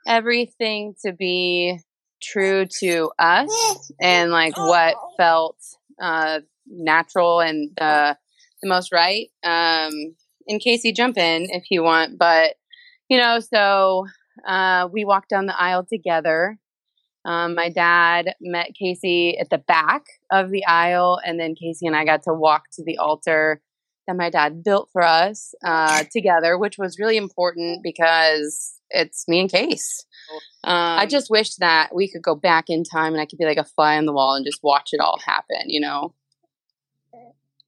everything 0.06 0.94
to 1.04 1.12
be 1.12 1.78
true 2.22 2.66
to 2.80 3.10
us 3.18 3.92
and 4.00 4.30
like 4.30 4.56
what 4.56 4.94
felt 5.16 5.56
uh, 6.00 6.40
natural 6.66 7.40
and 7.40 7.70
the 7.76 8.16
the 8.62 8.68
most 8.68 8.92
right. 8.92 9.28
Um, 9.42 9.92
in 10.46 10.58
case 10.58 10.84
you 10.84 10.94
jump 10.94 11.16
in 11.16 11.46
if 11.50 11.64
you 11.70 11.82
want, 11.82 12.18
but 12.18 12.56
you 13.08 13.18
know, 13.18 13.40
so 13.40 14.06
uh, 14.46 14.88
we 14.92 15.04
walked 15.04 15.30
down 15.30 15.46
the 15.46 15.60
aisle 15.60 15.84
together. 15.84 16.58
Um, 17.24 17.54
my 17.54 17.68
dad 17.68 18.34
met 18.40 18.74
Casey 18.78 19.38
at 19.38 19.50
the 19.50 19.58
back 19.58 20.04
of 20.30 20.50
the 20.50 20.64
aisle, 20.66 21.20
and 21.24 21.38
then 21.38 21.54
Casey 21.54 21.86
and 21.86 21.96
I 21.96 22.04
got 22.04 22.22
to 22.22 22.32
walk 22.32 22.64
to 22.74 22.84
the 22.84 22.98
altar 22.98 23.60
that 24.06 24.16
my 24.16 24.30
dad 24.30 24.64
built 24.64 24.88
for 24.92 25.02
us 25.02 25.54
uh, 25.64 26.04
together, 26.10 26.56
which 26.56 26.78
was 26.78 26.98
really 26.98 27.16
important 27.16 27.82
because 27.82 28.80
it's 28.90 29.28
me 29.28 29.40
and 29.40 29.50
Case. 29.50 30.06
Um, 30.64 30.74
I 30.74 31.06
just 31.06 31.30
wish 31.30 31.56
that 31.56 31.94
we 31.94 32.10
could 32.10 32.22
go 32.22 32.34
back 32.34 32.66
in 32.68 32.84
time 32.84 33.12
and 33.12 33.20
I 33.20 33.26
could 33.26 33.38
be 33.38 33.44
like 33.44 33.58
a 33.58 33.64
fly 33.64 33.96
on 33.96 34.06
the 34.06 34.12
wall 34.12 34.34
and 34.34 34.46
just 34.46 34.60
watch 34.62 34.90
it 34.92 35.00
all 35.00 35.18
happen, 35.24 35.68
you 35.68 35.80
know? 35.80 36.14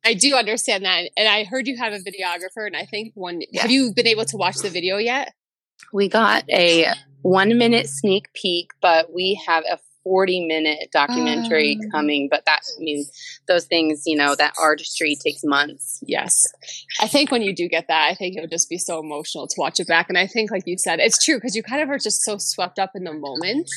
I 0.04 0.14
do 0.14 0.34
understand 0.34 0.84
that, 0.86 1.10
and 1.16 1.28
I 1.28 1.44
heard 1.44 1.66
you 1.66 1.76
have 1.76 1.92
a 1.92 1.98
videographer, 1.98 2.66
and 2.66 2.74
I 2.74 2.86
think 2.86 3.12
one. 3.14 3.42
Yeah. 3.50 3.62
Have 3.62 3.70
you 3.70 3.92
been 3.94 4.06
able 4.06 4.24
to 4.24 4.36
watch 4.38 4.56
the 4.56 4.70
video 4.70 4.96
yet? 4.96 5.34
We 5.92 6.08
got 6.08 6.44
a 6.50 6.92
one 7.22 7.58
minute 7.58 7.88
sneak 7.88 8.32
peek, 8.32 8.72
but 8.80 9.12
we 9.12 9.40
have 9.46 9.64
a 9.70 9.78
40 10.04 10.46
minute 10.46 10.88
documentary 10.92 11.78
Um. 11.82 11.90
coming. 11.90 12.28
But 12.30 12.44
that, 12.46 12.60
I 12.78 12.82
mean, 12.82 13.04
those 13.48 13.66
things, 13.66 14.02
you 14.06 14.16
know, 14.16 14.34
that 14.34 14.54
artistry 14.58 15.16
takes 15.16 15.42
months. 15.44 16.02
Yes. 16.06 16.46
I 17.00 17.06
think 17.06 17.30
when 17.30 17.42
you 17.42 17.54
do 17.54 17.68
get 17.68 17.88
that, 17.88 18.08
I 18.10 18.14
think 18.14 18.36
it 18.36 18.40
would 18.40 18.50
just 18.50 18.68
be 18.68 18.78
so 18.78 18.98
emotional 19.00 19.46
to 19.46 19.54
watch 19.58 19.80
it 19.80 19.86
back. 19.86 20.08
And 20.08 20.18
I 20.18 20.26
think, 20.26 20.50
like 20.50 20.64
you 20.66 20.76
said, 20.78 21.00
it's 21.00 21.22
true 21.22 21.36
because 21.36 21.54
you 21.54 21.62
kind 21.62 21.82
of 21.82 21.90
are 21.90 21.98
just 21.98 22.22
so 22.22 22.38
swept 22.38 22.78
up 22.78 22.90
in 22.94 23.04
the 23.04 23.12
moment. 23.12 23.70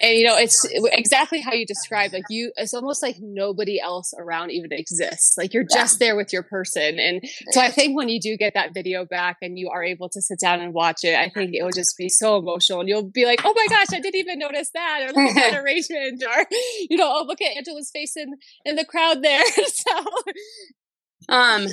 And, 0.00 0.16
you 0.16 0.26
know, 0.26 0.36
it's 0.36 0.66
exactly 0.72 1.40
how 1.40 1.52
you 1.52 1.66
describe, 1.66 2.12
like, 2.12 2.24
you, 2.28 2.52
it's 2.56 2.74
almost 2.74 3.02
like 3.02 3.16
nobody 3.20 3.80
else 3.80 4.12
around 4.18 4.50
even 4.50 4.72
exists. 4.72 5.36
Like, 5.36 5.54
you're 5.54 5.64
just 5.64 5.98
there 5.98 6.16
with 6.16 6.32
your 6.32 6.42
person. 6.42 6.98
And 6.98 7.22
so 7.50 7.60
I 7.60 7.70
think 7.70 7.96
when 7.96 8.08
you 8.08 8.20
do 8.20 8.36
get 8.36 8.54
that 8.54 8.74
video 8.74 9.04
back 9.04 9.38
and 9.42 9.58
you 9.58 9.70
are 9.70 9.82
able 9.82 10.08
to 10.10 10.20
sit 10.20 10.38
down 10.40 10.60
and 10.60 10.72
watch 10.72 11.04
it, 11.04 11.14
I 11.14 11.28
think 11.28 11.54
it 11.54 11.62
will 11.62 11.70
just 11.70 11.96
be 11.96 12.08
so 12.08 12.38
emotional. 12.38 12.80
And 12.80 12.88
you'll 12.88 13.02
be 13.02 13.24
like, 13.24 13.40
oh 13.44 13.52
my 13.54 13.66
gosh, 13.68 13.86
I 13.92 14.00
didn't 14.00 14.16
even 14.16 14.38
notice 14.38 14.70
that. 14.74 15.10
Or 15.14 15.53
arrangement. 15.56 16.22
Or, 16.28 16.44
you 16.90 16.96
know, 16.96 17.10
oh, 17.20 17.24
look 17.26 17.40
at 17.40 17.56
Angela's 17.56 17.90
face 17.92 18.16
in, 18.16 18.34
in 18.64 18.76
the 18.76 18.84
crowd 18.84 19.22
there. 19.22 19.44
so, 19.66 20.04
Um, 21.28 21.66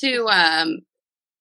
to 0.00 0.26
um, 0.28 0.78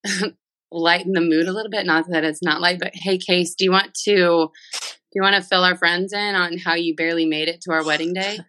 lighten 0.72 1.14
the 1.14 1.22
mood 1.22 1.48
a 1.48 1.52
little 1.54 1.72
bit, 1.72 1.86
not 1.86 2.08
that 2.10 2.24
it's 2.24 2.44
not 2.44 2.62
light, 2.62 2.80
but 2.80 2.92
hey, 2.94 3.18
Case, 3.18 3.56
do 3.56 3.66
you 3.66 3.72
want 3.72 3.94
to 4.06 4.50
do 4.54 5.14
you 5.16 5.22
want 5.22 5.36
to 5.36 5.42
fill 5.48 5.64
our 5.64 5.78
friends 5.78 6.14
in 6.14 6.36
on 6.36 6.58
how 6.58 6.76
you 6.76 6.96
barely 6.96 7.26
made 7.26 7.48
it 7.48 7.62
to 7.62 7.72
our 7.72 7.84
wedding 7.86 8.14
day? 8.14 8.40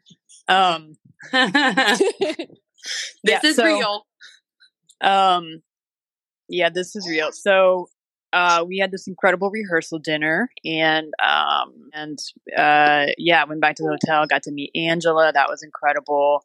Um, 0.48 0.96
this 1.32 2.00
Yeah, 3.24 3.40
is 3.44 3.56
so- 3.56 3.64
real. 3.64 4.06
um, 5.00 5.62
yeah, 6.48 6.70
this 6.70 6.96
is 6.96 7.06
real. 7.08 7.30
So, 7.32 7.88
uh, 8.32 8.64
we 8.66 8.78
had 8.78 8.90
this 8.90 9.06
incredible 9.06 9.50
rehearsal 9.50 9.98
dinner, 9.98 10.50
and 10.64 11.12
um, 11.22 11.72
and 11.92 12.18
uh, 12.56 13.06
yeah, 13.16 13.44
went 13.44 13.60
back 13.60 13.76
to 13.76 13.82
the 13.82 13.90
hotel, 13.90 14.26
got 14.26 14.42
to 14.44 14.50
meet 14.52 14.70
Angela. 14.74 15.32
That 15.32 15.48
was 15.48 15.62
incredible. 15.62 16.44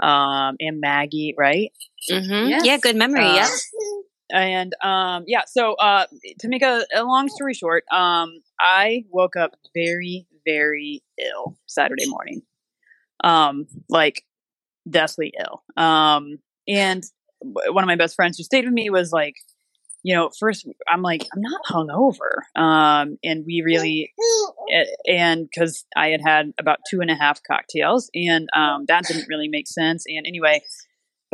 Um, 0.00 0.56
and 0.60 0.80
Maggie, 0.80 1.34
right? 1.38 1.72
Mm-hmm. 2.10 2.48
Yes. 2.48 2.64
Yeah, 2.64 2.78
good 2.78 2.96
memory. 2.96 3.24
Uh, 3.24 3.34
yep. 3.36 3.50
and 4.30 4.74
um 4.82 5.24
yeah 5.26 5.42
so 5.46 5.74
uh 5.74 6.06
to 6.38 6.48
make 6.48 6.62
a, 6.62 6.84
a 6.94 7.04
long 7.04 7.28
story 7.28 7.54
short 7.54 7.84
um 7.92 8.40
i 8.58 9.04
woke 9.10 9.36
up 9.36 9.52
very 9.74 10.26
very 10.46 11.02
ill 11.18 11.56
saturday 11.66 12.08
morning 12.08 12.42
um 13.22 13.66
like 13.88 14.24
deathly 14.88 15.32
ill 15.38 15.62
um 15.76 16.38
and 16.66 17.04
one 17.40 17.84
of 17.84 17.88
my 17.88 17.96
best 17.96 18.14
friends 18.16 18.38
who 18.38 18.44
stayed 18.44 18.64
with 18.64 18.72
me 18.74 18.88
was 18.90 19.12
like 19.12 19.34
you 20.04 20.14
know 20.14 20.30
first 20.38 20.68
i'm 20.88 21.02
like 21.02 21.26
i'm 21.34 21.40
not 21.40 21.60
hungover 21.68 22.60
um 22.60 23.18
and 23.24 23.44
we 23.44 23.62
really 23.64 24.12
and 25.08 25.48
because 25.50 25.84
i 25.96 26.08
had 26.08 26.20
had 26.24 26.52
about 26.60 26.78
two 26.88 27.00
and 27.00 27.10
a 27.10 27.16
half 27.16 27.40
cocktails 27.42 28.08
and 28.14 28.48
um 28.54 28.84
that 28.86 29.04
didn't 29.04 29.26
really 29.28 29.48
make 29.48 29.66
sense 29.66 30.04
and 30.06 30.24
anyway 30.26 30.60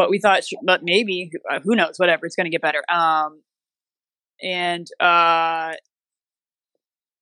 but 0.01 0.09
we 0.09 0.19
thought, 0.19 0.45
sh- 0.45 0.55
but 0.65 0.81
maybe, 0.83 1.31
uh, 1.53 1.61
who 1.61 1.77
knows, 1.77 1.99
whatever, 1.99 2.25
it's 2.25 2.35
going 2.35 2.47
to 2.47 2.51
get 2.51 2.63
better. 2.63 2.83
Um, 2.91 3.43
and 4.43 4.87
uh, 4.99 5.75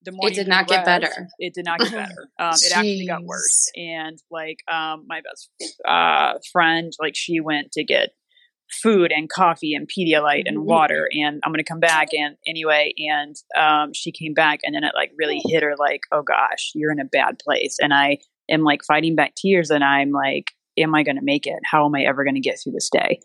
the 0.03 0.13
morning 0.13 0.33
it 0.33 0.45
did 0.45 0.49
not 0.49 0.69
get 0.69 0.85
better. 0.85 1.11
It 1.41 1.55
did 1.55 1.65
not 1.65 1.81
get 1.81 1.91
better. 1.93 2.29
Um, 2.39 2.55
it 2.55 2.73
actually 2.73 3.07
got 3.09 3.25
worse. 3.25 3.73
And 3.75 4.17
like, 4.31 4.59
um, 4.71 5.07
my 5.09 5.23
best 5.23 5.51
uh, 5.85 6.39
friend, 6.53 6.93
like, 7.01 7.17
she 7.17 7.41
went 7.41 7.73
to 7.73 7.83
get 7.83 8.11
food 8.71 9.13
and 9.15 9.29
coffee 9.29 9.75
and 9.75 9.89
Pedialyte 9.89 10.45
and 10.47 10.65
water, 10.65 11.09
and 11.13 11.41
I'm 11.45 11.53
going 11.53 11.65
to 11.65 11.69
come 11.69 11.81
back. 11.81 12.09
And 12.13 12.37
anyway, 12.47 12.93
and 12.99 13.35
um, 13.57 13.93
she 13.95 14.13
came 14.13 14.35
back, 14.35 14.61
and 14.63 14.75
then 14.75 14.85
it 14.85 14.93
like 14.95 15.13
really 15.19 15.41
hit 15.45 15.63
her, 15.63 15.75
like, 15.79 16.03
oh 16.13 16.23
gosh, 16.23 16.73
you're 16.75 16.93
in 16.93 17.01
a 17.01 17.05
bad 17.05 17.39
place. 17.39 17.77
And 17.81 17.95
I 17.95 18.19
am 18.51 18.63
like 18.63 18.85
fighting 18.85 19.17
back 19.17 19.35
tears, 19.35 19.71
and 19.71 19.83
I'm 19.83 20.11
like, 20.11 20.53
am 20.79 20.95
I 20.95 21.03
going 21.03 21.17
to 21.17 21.25
make 21.25 21.47
it? 21.47 21.59
How 21.65 21.87
am 21.87 21.95
I 21.95 22.03
ever 22.03 22.25
going 22.25 22.35
to 22.35 22.41
get 22.41 22.59
through 22.63 22.73
this 22.73 22.91
day? 22.91 23.21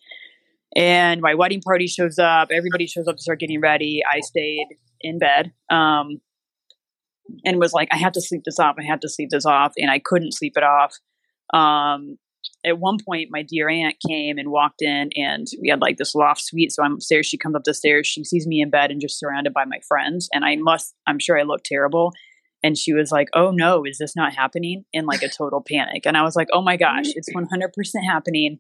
And 0.76 1.22
my 1.22 1.36
wedding 1.36 1.62
party 1.62 1.88
shows 1.88 2.18
up. 2.18 2.50
Everybody 2.52 2.88
shows 2.88 3.08
up 3.08 3.18
to 3.18 3.22
start 3.22 3.40
getting 3.40 3.62
ready. 3.62 4.02
I 4.12 4.22
stayed 4.22 4.68
in 5.02 5.20
bed 5.20 5.52
um, 5.70 6.20
and 7.46 7.60
was 7.60 7.74
like, 7.74 7.90
I 7.92 7.98
have 7.98 8.14
to 8.14 8.22
sleep 8.22 8.42
this 8.44 8.60
off. 8.60 8.76
I 8.80 8.84
have 8.84 9.02
to 9.02 9.10
sleep 9.10 9.30
this 9.30 9.46
off. 9.46 9.74
And 9.78 9.92
I 9.92 10.00
couldn't 10.00 10.34
sleep 10.34 10.54
it 10.56 10.64
off. 10.64 10.96
Um, 11.54 12.18
at 12.66 12.80
one 12.80 12.98
point, 13.04 13.30
my 13.32 13.44
dear 13.44 13.70
aunt 13.70 13.98
came 14.08 14.38
and 14.38 14.50
walked 14.50 14.82
in, 14.82 15.10
and 15.16 15.48
we 15.62 15.70
had 15.70 15.82
like 15.82 15.98
this 15.98 16.16
loft 16.16 16.42
suite. 16.42 16.72
So 16.72 16.84
I'm 16.84 16.94
upstairs. 16.94 17.26
She 17.26 17.38
comes 17.38 17.56
up 17.56 17.64
the 17.64 17.74
stairs. 17.74 18.08
She 18.08 18.24
sees 18.24 18.48
me 18.48 18.62
in 18.62 18.70
bed 18.70 18.92
and 18.92 19.02
just 19.02 19.20
surrounded 19.20 19.54
by 19.54 19.66
my 19.66 19.80
friends. 19.88 20.30
And 20.34 20.46
I 20.46 20.56
must, 20.58 20.96
I'm 21.08 21.20
sure 21.20 21.40
I 21.40 21.44
look 21.44 21.64
terrible 21.64 22.14
and 22.64 22.78
she 22.78 22.94
was 22.94 23.12
like 23.12 23.28
oh 23.34 23.52
no 23.52 23.86
is 23.86 23.98
this 24.00 24.16
not 24.16 24.34
happening 24.34 24.86
in 24.94 25.06
like 25.06 25.22
a 25.22 25.30
total 25.30 25.62
panic 25.68 26.06
and 26.06 26.18
i 26.18 26.24
was 26.24 26.36
like 26.36 26.48
oh 26.54 26.62
my 26.62 26.78
gosh 26.78 27.06
it's 27.08 27.30
100% 27.30 27.48
happening 28.08 28.60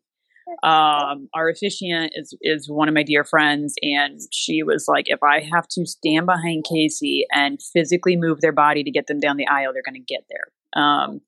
um 0.62 1.30
our 1.34 1.50
officiant 1.50 2.12
is 2.16 2.36
is 2.42 2.70
one 2.70 2.90
of 2.90 2.94
my 2.94 3.02
dear 3.02 3.24
friends 3.24 3.76
and 3.82 4.20
she 4.32 4.62
was 4.62 4.86
like 4.88 5.06
if 5.08 5.24
i 5.24 5.40
have 5.40 5.68
to 5.70 5.86
stand 5.86 6.26
behind 6.26 6.66
casey 6.70 7.26
and 7.32 7.60
physically 7.74 8.18
move 8.18 8.42
their 8.42 8.52
body 8.52 8.84
to 8.84 8.92
get 8.92 9.08
them 9.08 9.20
down 9.20 9.38
the 9.38 9.48
aisle 9.48 9.72
they're 9.74 9.82
going 9.82 9.96
to 9.96 10.14
get 10.14 10.26
there 10.30 10.84
um 10.84 11.22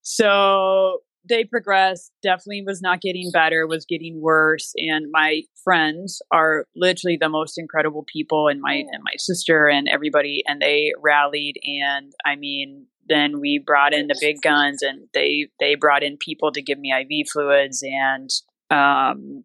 so 0.00 1.00
they 1.28 1.44
progressed 1.44 2.12
definitely 2.22 2.62
was 2.66 2.80
not 2.80 3.00
getting 3.00 3.30
better 3.32 3.66
was 3.66 3.84
getting 3.84 4.20
worse 4.20 4.72
and 4.76 5.06
my 5.10 5.42
friends 5.62 6.20
are 6.30 6.66
literally 6.74 7.16
the 7.20 7.28
most 7.28 7.58
incredible 7.58 8.04
people 8.12 8.48
and 8.48 8.60
my 8.60 8.84
and 8.90 9.02
my 9.02 9.14
sister 9.16 9.68
and 9.68 9.88
everybody 9.88 10.42
and 10.46 10.60
they 10.60 10.92
rallied 11.02 11.56
and 11.64 12.12
i 12.24 12.36
mean 12.36 12.86
then 13.08 13.40
we 13.40 13.58
brought 13.58 13.94
in 13.94 14.06
the 14.06 14.18
big 14.20 14.36
guns 14.42 14.82
and 14.82 15.08
they 15.14 15.48
they 15.60 15.74
brought 15.74 16.02
in 16.02 16.16
people 16.16 16.52
to 16.52 16.62
give 16.62 16.78
me 16.78 16.92
iv 16.92 17.28
fluids 17.28 17.82
and 17.82 18.30
um 18.70 19.44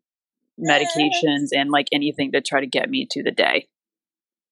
medications 0.60 1.50
and 1.52 1.70
like 1.72 1.88
anything 1.92 2.32
to 2.32 2.42
try 2.42 2.60
to 2.60 2.68
get 2.68 2.90
me 2.90 3.08
to 3.12 3.24
the 3.24 3.32
day. 3.32 3.68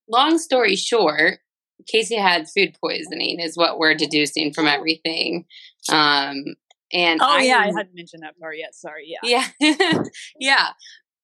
Long 0.08 0.38
story 0.38 0.76
short, 0.76 1.40
Casey 1.88 2.16
had 2.18 2.50
food 2.50 2.76
poisoning, 2.84 3.40
is 3.40 3.56
what 3.56 3.80
we're 3.80 3.96
deducing 3.96 4.54
from 4.54 4.68
everything. 4.68 5.46
Um, 5.90 6.56
and 6.94 7.22
oh 7.22 7.38
I 7.38 7.42
yeah 7.42 7.60
i 7.60 7.66
hadn't 7.68 7.96
mentioned 7.96 8.24
that 8.24 8.38
part 8.40 8.58
yet 8.58 8.76
sorry 8.76 9.08
yeah 9.08 9.46
Yeah. 9.60 10.04
yeah. 10.40 10.68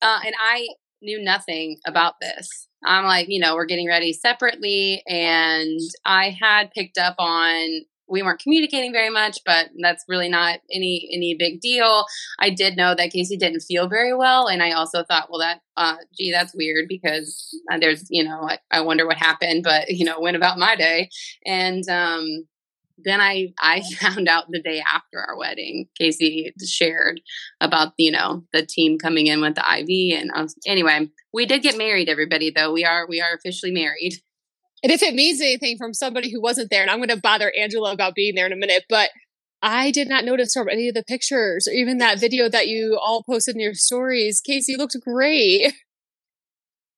Uh, 0.01 0.19
and 0.25 0.35
I 0.39 0.67
knew 1.01 1.21
nothing 1.23 1.77
about 1.85 2.15
this. 2.21 2.67
I'm 2.85 3.05
like, 3.05 3.27
you 3.29 3.39
know, 3.39 3.55
we're 3.55 3.65
getting 3.65 3.87
ready 3.87 4.13
separately. 4.13 5.03
And 5.07 5.79
I 6.05 6.29
had 6.39 6.71
picked 6.71 6.97
up 6.97 7.15
on, 7.17 7.81
we 8.07 8.21
weren't 8.23 8.39
communicating 8.39 8.93
very 8.93 9.09
much, 9.09 9.39
but 9.45 9.69
that's 9.81 10.05
really 10.07 10.29
not 10.29 10.59
any, 10.71 11.09
any 11.11 11.35
big 11.37 11.59
deal. 11.59 12.05
I 12.39 12.49
did 12.51 12.77
know 12.77 12.95
that 12.95 13.11
Casey 13.11 13.35
didn't 13.35 13.61
feel 13.61 13.89
very 13.89 14.15
well. 14.15 14.47
And 14.47 14.61
I 14.63 14.71
also 14.71 15.03
thought, 15.03 15.29
well, 15.29 15.39
that, 15.39 15.61
uh, 15.75 15.97
gee, 16.17 16.31
that's 16.31 16.55
weird 16.55 16.85
because 16.87 17.49
uh, 17.71 17.77
there's, 17.79 18.05
you 18.09 18.23
know, 18.23 18.47
I, 18.47 18.59
I 18.71 18.81
wonder 18.81 19.05
what 19.05 19.17
happened, 19.17 19.63
but, 19.63 19.89
you 19.89 20.05
know, 20.05 20.19
went 20.21 20.37
about 20.37 20.57
my 20.59 20.75
day. 20.75 21.09
And, 21.45 21.87
um, 21.89 22.47
then 23.03 23.21
I 23.21 23.53
I 23.59 23.81
found 23.99 24.27
out 24.27 24.45
the 24.49 24.61
day 24.61 24.81
after 24.81 25.19
our 25.19 25.37
wedding. 25.37 25.87
Casey 25.97 26.53
shared 26.65 27.21
about 27.61 27.93
you 27.97 28.11
know 28.11 28.43
the 28.53 28.65
team 28.65 28.97
coming 28.97 29.27
in 29.27 29.41
with 29.41 29.55
the 29.55 29.61
IV, 29.61 30.19
and 30.19 30.31
I 30.33 30.41
was, 30.43 30.55
anyway, 30.65 31.09
we 31.33 31.45
did 31.45 31.61
get 31.63 31.77
married. 31.77 32.09
Everybody, 32.09 32.51
though, 32.55 32.71
we 32.73 32.85
are 32.85 33.07
we 33.07 33.21
are 33.21 33.33
officially 33.35 33.71
married. 33.71 34.13
And 34.83 34.91
if 34.91 35.01
it 35.01 35.15
means 35.15 35.41
anything 35.41 35.75
from 35.77 35.93
somebody 35.95 36.31
who 36.31 36.39
wasn't 36.39 36.69
there, 36.69 36.83
and 36.83 36.91
I'm 36.91 36.97
going 36.99 37.09
to 37.09 37.17
bother 37.17 37.51
Angela 37.59 37.91
about 37.91 38.13
being 38.13 38.35
there 38.35 38.45
in 38.45 38.53
a 38.53 38.55
minute, 38.55 38.83
but 38.87 39.09
I 39.61 39.89
did 39.89 40.07
not 40.07 40.23
notice 40.23 40.53
from 40.53 40.69
any 40.69 40.87
of 40.87 40.93
the 40.93 41.03
pictures 41.03 41.67
or 41.67 41.71
even 41.71 41.97
that 41.97 42.19
video 42.19 42.47
that 42.49 42.67
you 42.67 42.95
all 43.01 43.23
posted 43.23 43.55
in 43.55 43.61
your 43.61 43.73
stories. 43.73 44.39
Casey 44.39 44.75
looked 44.77 44.95
great. 45.03 45.73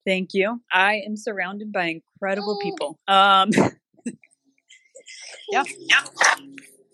thank 0.06 0.30
you 0.34 0.62
i 0.72 0.96
am 1.06 1.16
surrounded 1.16 1.72
by 1.72 1.86
incredible 2.02 2.58
people 2.62 2.98
um 3.08 3.50
yeah 5.52 5.64
Yeah. 5.78 6.04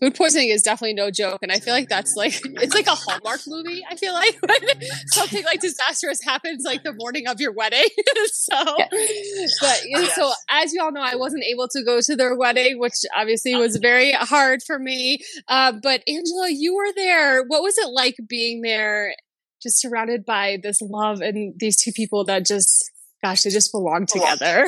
Food 0.02 0.16
poisoning 0.16 0.50
is 0.50 0.62
definitely 0.62 0.94
no 0.94 1.10
joke, 1.10 1.40
and 1.42 1.54
I 1.54 1.60
feel 1.60 1.74
like 1.74 1.88
that's 1.88 2.18
like 2.18 2.34
it's 2.44 2.76
like 2.76 2.88
a 2.88 2.96
Hallmark 2.96 3.40
movie. 3.48 3.82
I 3.90 3.96
feel 3.96 4.12
like 4.14 4.38
when 4.46 4.82
something 5.08 5.44
like 5.46 5.62
disastrous 5.62 6.22
happens 6.22 6.64
like 6.66 6.84
the 6.84 6.92
morning 6.92 7.28
of 7.28 7.40
your 7.40 7.54
wedding. 7.54 7.88
so, 8.26 8.62
but 8.62 9.82
yeah, 9.86 10.08
so 10.14 10.34
as 10.50 10.74
you 10.74 10.84
all 10.84 10.92
know, 10.92 11.02
I 11.02 11.16
wasn't 11.16 11.46
able 11.46 11.70
to 11.70 11.82
go 11.84 12.02
to 12.02 12.16
their 12.16 12.36
wedding, 12.36 12.78
which 12.78 12.94
obviously 13.16 13.56
was 13.56 13.78
very 13.78 14.12
hard 14.12 14.62
for 14.64 14.78
me. 14.78 15.20
Uh, 15.48 15.72
but 15.82 16.04
Angela, 16.08 16.50
you 16.52 16.76
were 16.76 16.92
there. 16.94 17.44
What 17.46 17.64
was 17.64 17.78
it 17.78 17.88
like 17.88 18.16
being 18.28 18.64
there, 18.64 19.16
just 19.64 19.80
surrounded 19.80 20.26
by 20.26 20.58
this 20.62 20.82
love 20.82 21.22
and 21.22 21.54
these 21.58 21.82
two 21.82 21.94
people 21.94 22.26
that 22.26 22.46
just, 22.46 22.92
gosh, 23.24 23.44
they 23.44 23.50
just 23.50 23.72
belong 23.72 24.08
together. 24.08 24.68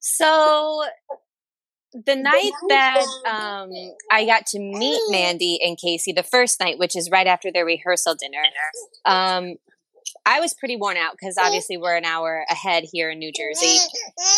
So 0.00 0.84
the 1.94 2.16
night 2.16 2.52
that 2.68 3.04
um, 3.26 3.70
I 4.10 4.26
got 4.26 4.46
to 4.46 4.58
meet 4.58 5.00
Mandi 5.10 5.60
and 5.62 5.78
Casey, 5.78 6.12
the 6.12 6.24
first 6.24 6.58
night, 6.58 6.78
which 6.78 6.96
is 6.96 7.08
right 7.10 7.26
after 7.26 7.52
their 7.52 7.64
rehearsal 7.64 8.16
dinner, 8.16 8.42
um, 9.04 9.54
I 10.26 10.40
was 10.40 10.54
pretty 10.54 10.76
worn 10.76 10.96
out 10.96 11.12
because 11.12 11.36
obviously 11.38 11.76
we're 11.76 11.96
an 11.96 12.04
hour 12.04 12.44
ahead 12.50 12.84
here 12.90 13.10
in 13.10 13.18
New 13.18 13.30
Jersey. 13.32 13.78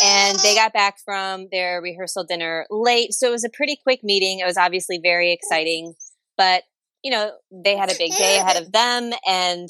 And 0.03 0.39
they 0.41 0.55
got 0.55 0.73
back 0.73 0.99
from 1.05 1.49
their 1.51 1.81
rehearsal 1.81 2.25
dinner 2.25 2.67
late. 2.71 3.15
So 3.15 3.29
it 3.29 3.33
was 3.33 3.45
a 3.45 3.51
pretty 3.51 3.79
quick 3.83 4.03
meeting. 4.03 4.41
It 4.41 4.47
was 4.47 4.57
obviously 4.57 4.99
very 5.03 5.33
exciting. 5.33 5.95
But, 6.37 6.65
you 7.03 7.11
know, 7.11 7.33
they 7.51 7.77
had 7.77 7.91
a 7.91 7.97
big 7.97 8.13
day 8.17 8.39
ahead 8.39 8.61
of 8.61 8.73
them. 8.73 9.13
And 9.27 9.69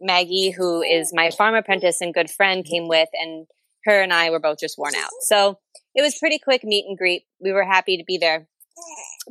Maggie, 0.00 0.50
who 0.50 0.80
is 0.82 1.12
my 1.12 1.30
farm 1.30 1.54
apprentice 1.54 2.00
and 2.00 2.14
good 2.14 2.30
friend, 2.30 2.64
came 2.64 2.88
with. 2.88 3.08
And 3.12 3.46
her 3.88 4.02
and 4.02 4.12
I 4.12 4.30
were 4.30 4.40
both 4.40 4.58
just 4.58 4.78
worn 4.78 4.94
out. 4.94 5.10
So 5.22 5.58
it 5.94 6.02
was 6.02 6.18
pretty 6.18 6.38
quick 6.38 6.62
meet 6.64 6.86
and 6.86 6.96
greet. 6.96 7.24
We 7.40 7.52
were 7.52 7.64
happy 7.64 7.96
to 7.96 8.04
be 8.04 8.18
there. 8.18 8.46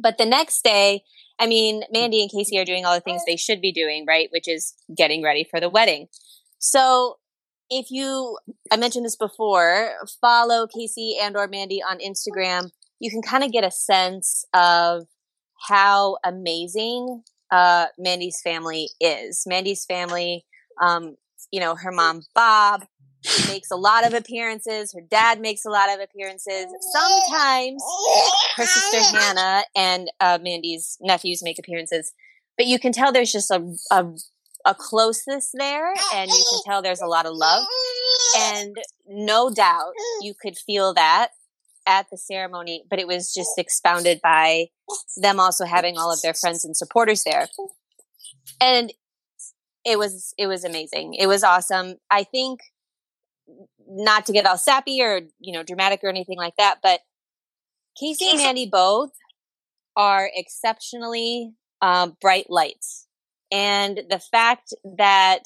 But 0.01 0.17
the 0.17 0.25
next 0.25 0.63
day, 0.63 1.03
I 1.39 1.47
mean, 1.47 1.83
Mandi 1.91 2.21
and 2.21 2.31
Casey 2.31 2.57
are 2.57 2.65
doing 2.65 2.85
all 2.85 2.95
the 2.95 3.01
things 3.01 3.21
they 3.25 3.37
should 3.37 3.61
be 3.61 3.71
doing, 3.71 4.05
right? 4.07 4.29
Which 4.31 4.47
is 4.47 4.73
getting 4.95 5.23
ready 5.23 5.47
for 5.49 5.59
the 5.59 5.69
wedding. 5.69 6.07
So 6.59 7.17
if 7.69 7.91
you, 7.91 8.37
I 8.71 8.77
mentioned 8.77 9.05
this 9.05 9.15
before, 9.15 9.91
follow 10.19 10.67
Casey 10.67 11.15
and 11.21 11.37
or 11.37 11.47
Mandi 11.47 11.81
on 11.81 11.99
Instagram, 11.99 12.71
you 12.99 13.11
can 13.11 13.21
kind 13.21 13.43
of 13.43 13.51
get 13.51 13.63
a 13.63 13.71
sense 13.71 14.45
of 14.53 15.05
how 15.67 16.17
amazing 16.23 17.23
uh, 17.51 17.87
Mandi's 17.97 18.41
family 18.43 18.89
is. 18.99 19.43
Mandi's 19.45 19.85
family, 19.85 20.45
um, 20.81 21.15
you 21.51 21.59
know, 21.59 21.75
her 21.75 21.91
mom 21.91 22.23
Bob 22.33 22.85
makes 23.47 23.71
a 23.71 23.75
lot 23.75 24.05
of 24.05 24.13
appearances. 24.13 24.93
Her 24.93 25.01
dad 25.01 25.39
makes 25.39 25.65
a 25.65 25.69
lot 25.69 25.89
of 25.89 26.00
appearances. 26.00 26.67
Sometimes 26.93 27.83
her 28.55 28.65
sister 28.65 29.17
Hannah 29.17 29.63
and 29.75 30.12
uh, 30.19 30.39
Mandi's 30.41 30.97
nephews 31.01 31.41
make 31.43 31.59
appearances. 31.59 32.13
But 32.57 32.67
you 32.67 32.79
can 32.79 32.91
tell 32.91 33.12
there's 33.12 33.31
just 33.31 33.51
a, 33.51 33.75
a 33.91 34.05
a 34.65 34.75
closeness 34.75 35.51
there 35.53 35.93
and 36.13 36.29
you 36.29 36.45
can 36.50 36.59
tell 36.65 36.81
there's 36.81 37.01
a 37.01 37.07
lot 37.07 37.25
of 37.25 37.33
love. 37.33 37.65
And 38.38 38.75
no 39.07 39.50
doubt 39.50 39.93
you 40.21 40.33
could 40.39 40.57
feel 40.57 40.93
that 40.93 41.29
at 41.88 42.07
the 42.12 42.17
ceremony, 42.17 42.83
but 42.89 43.00
it 43.00 43.07
was 43.07 43.33
just 43.33 43.51
expounded 43.57 44.19
by 44.21 44.67
them 45.15 45.39
also 45.39 45.65
having 45.65 45.97
all 45.97 46.12
of 46.12 46.21
their 46.21 46.33
friends 46.33 46.65
and 46.65 46.75
supporters 46.75 47.24
there. 47.24 47.47
And 48.59 48.91
it 49.86 49.97
was 49.97 50.33
it 50.38 50.47
was 50.47 50.65
amazing. 50.65 51.13
It 51.13 51.27
was 51.27 51.43
awesome. 51.43 51.95
I 52.12 52.24
think 52.24 52.59
not 53.88 54.25
to 54.25 54.34
get 54.34 54.46
all 54.46 54.58
sappy 54.58 55.01
or, 55.01 55.22
you 55.39 55.53
know, 55.53 55.63
dramatic 55.63 56.01
or 56.03 56.10
anything 56.10 56.38
like 56.38 56.56
that, 56.58 56.79
but 56.84 57.01
Casey 58.00 58.29
and 58.32 58.39
Andy 58.39 58.70
both 58.72 59.12
are 59.96 60.29
exceptionally 60.34 61.53
uh, 61.82 62.10
bright 62.22 62.50
lights. 62.50 63.08
And 63.51 64.01
the 64.10 64.20
fact 64.20 64.74
that 64.98 65.44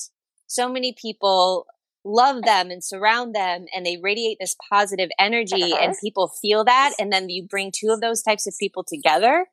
so 0.47 0.69
many 0.69 0.93
people 0.99 1.65
love 2.03 2.41
them 2.43 2.71
and 2.71 2.83
surround 2.83 3.35
them 3.35 3.65
and 3.75 3.85
they 3.85 3.97
radiate 4.01 4.37
this 4.39 4.55
positive 4.69 5.09
energy 5.19 5.71
and 5.79 5.95
people 6.01 6.27
feel 6.41 6.65
that 6.65 6.93
and 6.97 7.13
then 7.13 7.29
you 7.29 7.45
bring 7.47 7.71
two 7.71 7.91
of 7.91 8.01
those 8.01 8.23
types 8.23 8.47
of 8.47 8.55
people 8.59 8.83
together 8.83 9.45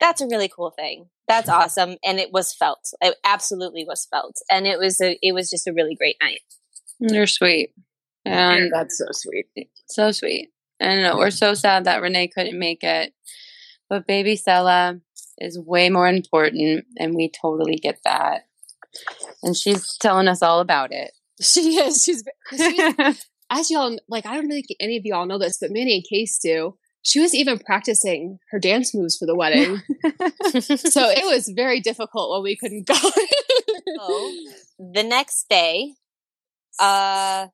that's 0.00 0.22
a 0.22 0.26
really 0.26 0.48
cool 0.48 0.70
thing. 0.70 1.10
That's 1.28 1.48
awesome. 1.48 1.96
And 2.02 2.18
it 2.18 2.32
was 2.32 2.54
felt. 2.54 2.92
It 3.00 3.16
absolutely 3.22 3.84
was 3.86 4.06
felt. 4.10 4.36
And 4.50 4.66
it 4.66 4.78
was 4.78 5.00
a 5.00 5.18
it 5.22 5.32
was 5.32 5.50
just 5.50 5.68
a 5.68 5.72
really 5.72 5.94
great 5.94 6.16
night. 6.20 6.40
You're 6.98 7.26
sweet 7.26 7.72
and 8.24 8.70
that's 8.72 8.98
so 8.98 9.06
sweet 9.12 9.46
so 9.86 10.12
sweet 10.12 10.50
and 10.78 11.16
we're 11.18 11.30
so 11.30 11.54
sad 11.54 11.84
that 11.84 12.02
renee 12.02 12.28
couldn't 12.28 12.58
make 12.58 12.82
it 12.82 13.12
but 13.88 14.06
baby 14.06 14.36
Stella 14.36 15.00
is 15.40 15.58
way 15.58 15.88
more 15.88 16.06
important, 16.06 16.84
and 16.98 17.14
we 17.14 17.30
totally 17.30 17.76
get 17.76 17.98
that. 18.04 18.42
And 19.42 19.56
she's 19.56 19.96
telling 19.96 20.28
us 20.28 20.42
all 20.42 20.60
about 20.60 20.92
it. 20.92 21.12
She 21.42 21.78
is. 21.78 22.04
She's, 22.04 22.22
she's 22.50 23.24
as 23.50 23.70
y'all 23.70 23.98
like. 24.10 24.26
I 24.26 24.34
don't 24.34 24.50
think 24.50 24.66
any 24.78 24.98
of 24.98 25.06
y'all 25.06 25.24
know 25.24 25.38
this, 25.38 25.56
but 25.58 25.70
Mandi 25.70 25.94
and 25.94 26.04
Case 26.06 26.38
do. 26.38 26.76
She 27.00 27.18
was 27.18 27.34
even 27.34 27.58
practicing 27.58 28.38
her 28.50 28.58
dance 28.58 28.94
moves 28.94 29.16
for 29.16 29.24
the 29.24 29.34
wedding, 29.34 29.76
so 30.60 31.08
it 31.08 31.24
was 31.24 31.50
very 31.56 31.80
difficult 31.80 32.30
when 32.30 32.42
we 32.42 32.56
couldn't 32.56 32.86
go. 32.86 32.94
oh. 34.00 34.36
The 34.78 35.02
next 35.02 35.48
day, 35.48 35.94
uh, 36.78 37.46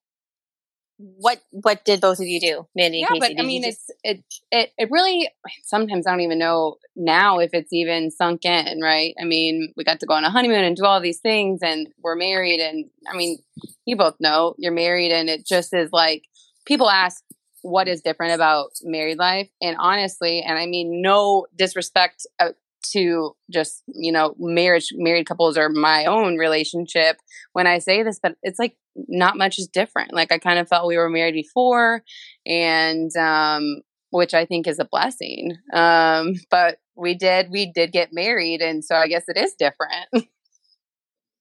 what 0.98 1.42
what 1.50 1.84
did 1.84 2.00
both 2.00 2.20
of 2.20 2.26
you 2.26 2.40
do, 2.40 2.66
Mandi? 2.74 3.00
yeah, 3.00 3.18
but 3.18 3.32
I 3.38 3.42
mean, 3.42 3.62
just... 3.64 3.92
it's 4.02 4.20
it 4.20 4.24
it 4.50 4.72
it 4.78 4.90
really. 4.90 5.28
Sometimes 5.62 6.06
I 6.06 6.10
don't 6.10 6.20
even 6.20 6.38
know 6.38 6.76
now 6.94 7.38
if 7.38 7.50
it's 7.52 7.72
even 7.72 8.10
sunk 8.10 8.44
in, 8.44 8.80
right? 8.80 9.14
I 9.20 9.24
mean, 9.24 9.72
we 9.76 9.84
got 9.84 10.00
to 10.00 10.06
go 10.06 10.14
on 10.14 10.24
a 10.24 10.30
honeymoon 10.30 10.64
and 10.64 10.76
do 10.76 10.84
all 10.84 11.00
these 11.00 11.20
things, 11.20 11.60
and 11.62 11.88
we're 12.02 12.16
married, 12.16 12.60
and 12.60 12.86
I 13.10 13.16
mean, 13.16 13.38
you 13.84 13.96
both 13.96 14.14
know 14.20 14.54
you're 14.58 14.72
married, 14.72 15.12
and 15.12 15.28
it 15.28 15.46
just 15.46 15.74
is 15.74 15.90
like 15.92 16.24
people 16.64 16.88
ask 16.88 17.22
what 17.62 17.88
is 17.88 18.00
different 18.00 18.34
about 18.34 18.70
married 18.82 19.18
life, 19.18 19.50
and 19.60 19.76
honestly, 19.78 20.40
and 20.40 20.58
I 20.58 20.66
mean, 20.66 21.02
no 21.02 21.46
disrespect 21.56 22.26
uh, 22.38 22.50
to 22.90 23.34
just 23.50 23.82
you 23.86 24.12
know 24.12 24.34
marriage 24.38 24.88
married 24.94 25.26
couples 25.26 25.56
or 25.56 25.68
my 25.68 26.04
own 26.04 26.36
relationship 26.36 27.16
when 27.52 27.66
i 27.66 27.78
say 27.78 28.02
this 28.02 28.18
but 28.22 28.36
it's 28.42 28.58
like 28.58 28.76
not 29.08 29.36
much 29.36 29.58
is 29.58 29.68
different. 29.68 30.14
Like 30.14 30.32
i 30.32 30.38
kind 30.38 30.58
of 30.58 30.68
felt 30.68 30.86
we 30.86 30.96
were 30.96 31.10
married 31.10 31.34
before 31.34 32.02
and 32.46 33.14
um 33.16 33.82
which 34.10 34.32
i 34.32 34.46
think 34.46 34.66
is 34.66 34.78
a 34.78 34.86
blessing 34.86 35.52
um 35.72 36.34
but 36.50 36.78
we 36.96 37.14
did 37.14 37.50
we 37.50 37.70
did 37.70 37.92
get 37.92 38.10
married 38.12 38.62
and 38.62 38.84
so 38.84 38.94
i 38.96 39.06
guess 39.06 39.24
it 39.28 39.36
is 39.36 39.54
different. 39.58 40.08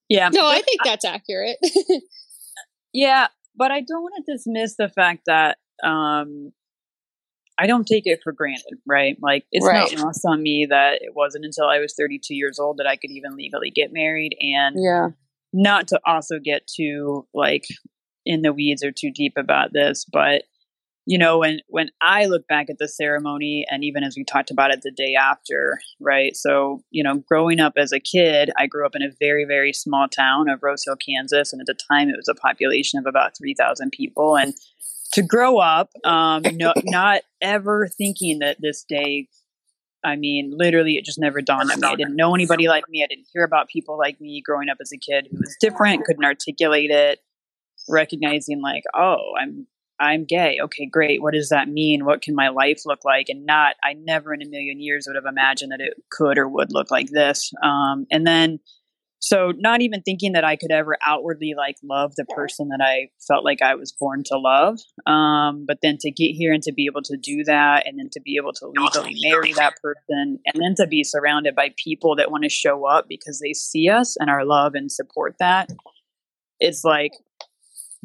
Yeah. 0.07 0.29
No 0.31 0.45
i 0.45 0.61
think 0.61 0.81
that's 0.83 1.05
accurate. 1.05 1.57
Yeah 2.93 3.27
but 3.55 3.71
i 3.71 3.81
don't 3.81 4.01
want 4.01 4.25
to 4.25 4.33
dismiss 4.33 4.75
the 4.77 4.89
fact 4.89 5.23
that 5.25 5.57
um 5.83 6.51
I 7.57 7.67
don't 7.67 7.87
take 7.87 8.05
it 8.05 8.19
for 8.23 8.31
granted, 8.31 8.77
right? 8.85 9.17
Like 9.21 9.45
it's 9.51 9.65
right. 9.65 9.91
not 9.91 10.05
lost 10.05 10.21
on 10.25 10.41
me 10.41 10.67
that 10.69 11.01
it 11.01 11.13
wasn't 11.15 11.45
until 11.45 11.65
I 11.65 11.79
was 11.79 11.93
32 11.97 12.35
years 12.35 12.59
old 12.59 12.77
that 12.77 12.87
I 12.87 12.97
could 12.97 13.11
even 13.11 13.35
legally 13.35 13.71
get 13.71 13.93
married 13.93 14.35
and 14.39 14.75
yeah. 14.77 15.09
not 15.53 15.87
to 15.89 15.99
also 16.05 16.39
get 16.43 16.67
too 16.67 17.27
like 17.33 17.63
in 18.25 18.41
the 18.41 18.53
weeds 18.53 18.83
or 18.83 18.91
too 18.91 19.11
deep 19.13 19.33
about 19.37 19.71
this, 19.71 20.05
but 20.11 20.43
you 21.07 21.19
know, 21.19 21.37
when 21.37 21.59
when 21.67 21.91
I 22.01 22.25
look 22.25 22.47
back 22.47 22.69
at 22.69 22.79
the 22.79 22.87
ceremony 22.87 23.63
and 23.69 23.83
even 23.83 24.03
as 24.03 24.15
we 24.17 24.23
talked 24.23 24.49
about 24.49 24.71
it 24.71 24.81
the 24.81 24.91
day 24.91 25.13
after, 25.13 25.79
right? 25.99 26.35
So, 26.35 26.81
you 26.89 27.03
know, 27.03 27.23
growing 27.29 27.59
up 27.59 27.73
as 27.77 27.91
a 27.91 27.99
kid, 27.99 28.49
I 28.57 28.65
grew 28.65 28.85
up 28.85 28.95
in 28.95 29.03
a 29.03 29.11
very 29.19 29.45
very 29.45 29.71
small 29.71 30.07
town 30.07 30.49
of 30.49 30.63
Rose 30.63 30.83
Hill, 30.83 30.95
Kansas, 30.97 31.53
and 31.53 31.61
at 31.61 31.67
the 31.67 31.77
time 31.91 32.09
it 32.09 32.17
was 32.17 32.27
a 32.27 32.33
population 32.33 32.97
of 32.97 33.05
about 33.05 33.37
3,000 33.37 33.91
people 33.91 34.35
and 34.35 34.55
to 35.15 35.23
grow 35.23 35.57
up, 35.57 35.89
um, 36.03 36.43
no, 36.53 36.73
not 36.85 37.21
ever 37.41 37.87
thinking 37.87 38.39
that 38.39 38.57
this 38.61 38.85
day. 38.87 39.27
I 40.03 40.17
mean, 40.17 40.53
literally, 40.55 40.97
it 40.97 41.05
just 41.05 41.19
never 41.19 41.41
dawned 41.41 41.71
on 41.71 41.79
me. 41.79 41.87
I 41.87 41.95
didn't 41.95 42.15
know 42.15 42.35
anybody 42.35 42.67
like 42.67 42.87
me. 42.87 43.03
I 43.03 43.07
didn't 43.07 43.25
hear 43.33 43.43
about 43.43 43.69
people 43.69 43.97
like 43.97 44.21
me 44.21 44.39
growing 44.45 44.69
up 44.69 44.77
as 44.79 44.91
a 44.93 44.97
kid 44.99 45.27
who 45.31 45.37
was 45.37 45.55
different, 45.59 46.05
couldn't 46.05 46.23
articulate 46.23 46.91
it, 46.91 47.19
recognizing 47.89 48.61
like, 48.61 48.83
oh, 48.93 49.33
I'm 49.41 49.65
I'm 49.99 50.25
gay. 50.25 50.59
Okay, 50.61 50.85
great. 50.85 51.21
What 51.21 51.33
does 51.33 51.49
that 51.49 51.69
mean? 51.69 52.05
What 52.05 52.21
can 52.21 52.35
my 52.35 52.49
life 52.49 52.81
look 52.85 53.05
like? 53.05 53.29
And 53.29 53.45
not, 53.45 53.75
I 53.83 53.93
never 53.93 54.33
in 54.33 54.41
a 54.41 54.49
million 54.49 54.81
years 54.81 55.05
would 55.07 55.15
have 55.15 55.25
imagined 55.25 55.71
that 55.71 55.79
it 55.79 55.93
could 56.11 56.37
or 56.37 56.49
would 56.49 56.71
look 56.71 56.91
like 56.91 57.09
this. 57.09 57.51
Um, 57.63 58.05
and 58.11 58.27
then 58.27 58.59
so 59.25 59.51
not 59.57 59.81
even 59.81 60.03
thinking 60.03 60.33
that 60.33 60.43
I 60.43 60.55
could 60.55 60.69
ever 60.69 60.97
outwardly 61.03 61.55
like 61.57 61.77
love 61.83 62.13
the 62.15 62.25
person 62.25 62.67
that 62.69 62.79
I 62.79 63.09
felt 63.27 63.43
like 63.43 63.59
I 63.59 63.73
was 63.73 63.91
born 63.91 64.21
to 64.27 64.37
love. 64.37 64.77
Um, 65.07 65.65
but 65.67 65.79
then 65.81 65.97
to 66.01 66.11
get 66.11 66.35
here 66.35 66.53
and 66.53 66.61
to 66.61 66.71
be 66.71 66.85
able 66.85 67.01
to 67.01 67.17
do 67.17 67.43
that 67.45 67.87
and 67.87 67.97
then 67.97 68.09
to 68.11 68.21
be 68.21 68.37
able 68.39 68.53
to 68.53 68.67
legally 68.67 69.15
marry 69.23 69.51
that 69.53 69.73
person 69.81 70.37
and 70.45 70.61
then 70.61 70.75
to 70.77 70.85
be 70.85 71.03
surrounded 71.03 71.55
by 71.55 71.73
people 71.83 72.15
that 72.17 72.29
want 72.29 72.43
to 72.43 72.49
show 72.49 72.85
up 72.85 73.07
because 73.09 73.39
they 73.39 73.53
see 73.53 73.89
us 73.89 74.15
and 74.19 74.29
our 74.29 74.45
love 74.45 74.75
and 74.75 74.91
support 74.91 75.33
that. 75.39 75.71
It's 76.59 76.83
like 76.83 77.13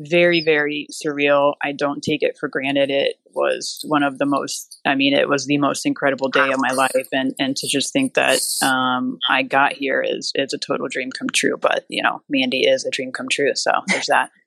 very 0.01 0.43
very 0.43 0.87
surreal. 0.91 1.55
I 1.63 1.73
don't 1.73 2.03
take 2.03 2.23
it 2.23 2.37
for 2.39 2.49
granted. 2.49 2.91
It 2.91 3.17
was 3.33 3.85
one 3.87 4.03
of 4.03 4.19
the 4.19 4.27
most 4.27 4.81
i 4.85 4.95
mean 4.97 5.15
it 5.15 5.29
was 5.29 5.47
the 5.47 5.59
most 5.59 5.87
incredible 5.87 6.29
day 6.29 6.51
of 6.51 6.59
my 6.59 6.71
life. 6.71 7.09
And 7.13 7.35
and 7.39 7.57
to 7.57 7.69
just 7.69 7.93
think 7.93 8.15
that 8.15 8.41
um, 8.63 9.19
i 9.29 9.43
got 9.43 9.73
here 9.75 10.03
is 10.03 10.33
is 10.35 10.53
a 10.53 10.59
total 10.59 10.89
dream 10.89 11.11
come 11.11 11.29
true. 11.29 11.57
But 11.61 11.85
you 11.89 12.03
know 12.03 12.23
mandi 12.29 12.63
is 12.63 12.85
a 12.85 12.91
dream 12.91 13.13
come 13.13 13.29
true. 13.29 13.53
So 13.55 13.73
there's 13.89 14.07
that. 14.07 14.31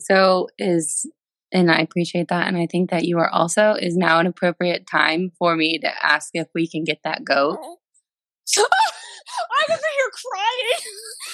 So 0.00 0.48
is 0.58 1.08
and 1.52 1.70
i 1.70 1.78
appreciate 1.78 2.28
that. 2.28 2.48
And 2.48 2.56
i 2.56 2.66
think 2.66 2.90
that 2.90 3.04
you 3.04 3.18
are 3.18 3.30
also 3.30 3.74
is 3.74 3.96
now 3.96 4.18
an 4.18 4.26
appropriate 4.26 4.86
time 4.86 5.30
for 5.38 5.54
me 5.54 5.78
to 5.78 6.04
ask 6.04 6.30
if 6.34 6.48
we 6.54 6.66
can 6.66 6.82
get 6.82 6.98
that 7.04 7.24
goat 7.24 7.58
I'm 9.28 9.72
over 9.72 9.90
here 9.96 10.10
crying 10.30 10.82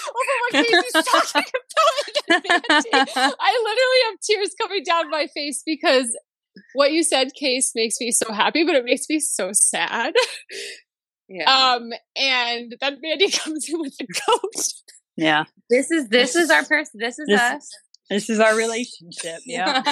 over 0.08 0.34
what 0.40 0.52
Casey's 0.66 1.04
talking 1.04 1.50
about. 2.28 3.36
I 3.40 3.62
literally 3.64 4.02
have 4.10 4.20
tears 4.22 4.54
coming 4.60 4.82
down 4.84 5.10
my 5.10 5.26
face 5.34 5.62
because 5.64 6.16
what 6.74 6.92
you 6.92 7.02
said, 7.02 7.34
Case, 7.34 7.72
makes 7.74 7.96
me 8.00 8.10
so 8.10 8.32
happy, 8.32 8.64
but 8.64 8.74
it 8.74 8.84
makes 8.84 9.08
me 9.08 9.18
so 9.20 9.50
sad. 9.52 10.12
Yeah. 11.28 11.50
Um, 11.50 11.90
and 12.16 12.74
then 12.80 12.98
Mandi 13.02 13.30
comes 13.32 13.68
in 13.68 13.80
with 13.80 13.96
the 13.98 14.06
goat. 14.06 14.64
Yeah. 15.16 15.44
This 15.68 15.90
is 15.90 16.08
this 16.08 16.34
is 16.36 16.50
our 16.50 16.64
person. 16.64 16.98
This 17.00 17.18
is 17.18 17.28
This- 17.28 17.40
us. 17.40 17.70
This 18.08 18.28
is 18.28 18.40
our 18.40 18.56
relationship. 18.56 19.38
Yeah. 19.46 19.82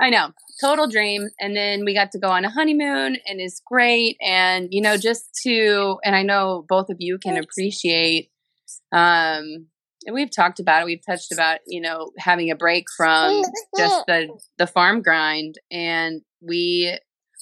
I 0.00 0.08
know. 0.10 0.30
Total 0.60 0.86
dream. 0.86 1.28
And 1.40 1.56
then 1.56 1.84
we 1.84 1.94
got 1.94 2.12
to 2.12 2.18
go 2.18 2.28
on 2.28 2.44
a 2.44 2.50
honeymoon 2.50 3.16
and 3.26 3.40
it's 3.40 3.62
great. 3.64 4.16
And, 4.20 4.68
you 4.70 4.82
know, 4.82 4.96
just 4.96 5.30
to, 5.44 5.98
and 6.04 6.14
I 6.14 6.22
know 6.22 6.64
both 6.68 6.90
of 6.90 6.96
you 6.98 7.18
can 7.18 7.36
appreciate, 7.36 8.30
um, 8.92 9.66
and 10.06 10.14
we've 10.14 10.34
talked 10.34 10.60
about 10.60 10.82
it. 10.82 10.86
We've 10.86 11.04
touched 11.04 11.32
about, 11.32 11.58
you 11.66 11.80
know, 11.80 12.10
having 12.18 12.50
a 12.50 12.56
break 12.56 12.84
from 12.96 13.42
just 13.76 14.06
the, 14.06 14.28
the 14.58 14.66
farm 14.66 15.02
grind. 15.02 15.56
And 15.70 16.22
we, 16.40 16.98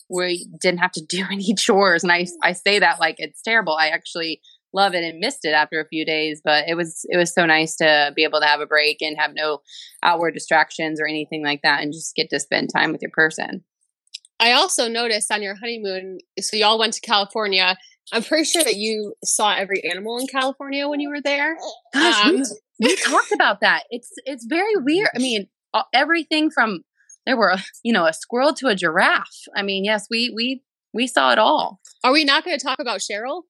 we 0.09 0.48
didn't 0.61 0.81
have 0.81 0.92
to 0.92 1.04
do 1.09 1.24
any 1.31 1.54
chores. 1.54 2.02
And 2.02 2.12
I, 2.12 2.26
I 2.42 2.52
say 2.52 2.78
that 2.81 3.00
like 3.00 3.16
it's 3.18 3.42
terrible. 3.42 3.74
I 3.74 3.88
actually 3.88 4.40
love 4.72 4.94
it 4.94 5.04
and 5.04 5.18
missed 5.18 5.44
it 5.44 5.52
after 5.52 5.81
a 5.81 5.88
few 5.88 6.04
days, 6.04 6.40
but 6.44 6.68
it 6.68 6.74
was, 6.74 7.07
it 7.09 7.16
was 7.16 7.33
so 7.33 7.46
nice 7.46 7.76
to 7.76 8.12
be 8.14 8.24
able 8.24 8.40
to 8.40 8.46
have 8.46 8.61
a 8.61 8.66
break 8.66 8.98
and 9.00 9.16
have 9.18 9.33
no 9.35 9.61
outward 10.02 10.35
distractions 10.35 11.00
or 11.00 11.07
anything 11.07 11.44
like 11.44 11.62
that 11.62 11.83
and 11.83 11.92
just 11.92 12.14
get 12.14 12.31
to 12.31 12.40
spend 12.40 12.70
time 12.72 12.92
with 12.92 13.02
your 13.02 13.11
person. 13.12 13.64
I 14.40 14.52
also 14.52 14.88
noticed 14.88 15.33
on 15.33 15.42
your 15.42 15.57
honeymoon, 15.57 16.18
so 16.40 16.57
y'all 16.57 16.78
went 16.78 16.92
to 16.94 17.00
California. 17.00 17.76
I'm 18.12 18.22
pretty 18.22 18.44
sure 18.44 18.64
that 18.64 18.76
you 18.76 19.14
saw 19.24 19.54
every 19.54 19.83
animal 19.85 20.18
in 20.18 20.26
California 20.26 20.88
when 20.88 21.00
you 21.00 21.09
were 21.09 21.20
there. 21.20 21.57
Gosh, 21.92 22.24
Um, 22.24 22.37
we, 22.37 22.44
we 22.81 22.96
talked 22.96 23.33
about 23.33 23.61
that. 23.61 23.83
It's 23.90 24.11
it's 24.24 24.46
very 24.46 24.76
weird. 24.76 25.09
I 25.14 25.18
mean, 25.18 25.48
everything 25.92 26.50
from 26.50 26.85
there 27.26 27.37
were 27.37 27.57
you 27.83 27.92
know 27.92 28.07
a 28.07 28.12
squirrel 28.12 28.54
to 28.54 28.68
a 28.68 28.74
giraffe. 28.74 29.44
I 29.54 29.62
mean, 29.62 29.85
yes, 29.85 30.07
we 30.09 30.33
we 30.35 30.62
we 30.94 31.07
saw 31.07 31.33
it 31.33 31.38
all. 31.38 31.81
Are 32.04 32.12
we 32.12 32.24
not 32.24 32.44
going 32.44 32.57
to 32.57 32.64
talk 32.64 32.78
about 32.78 33.00
Cheryl? 33.00 33.42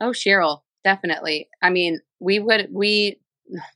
Oh, 0.00 0.10
Cheryl, 0.10 0.62
definitely. 0.84 1.48
I 1.62 1.70
mean, 1.70 2.00
we 2.20 2.38
would 2.38 2.68
we 2.72 3.20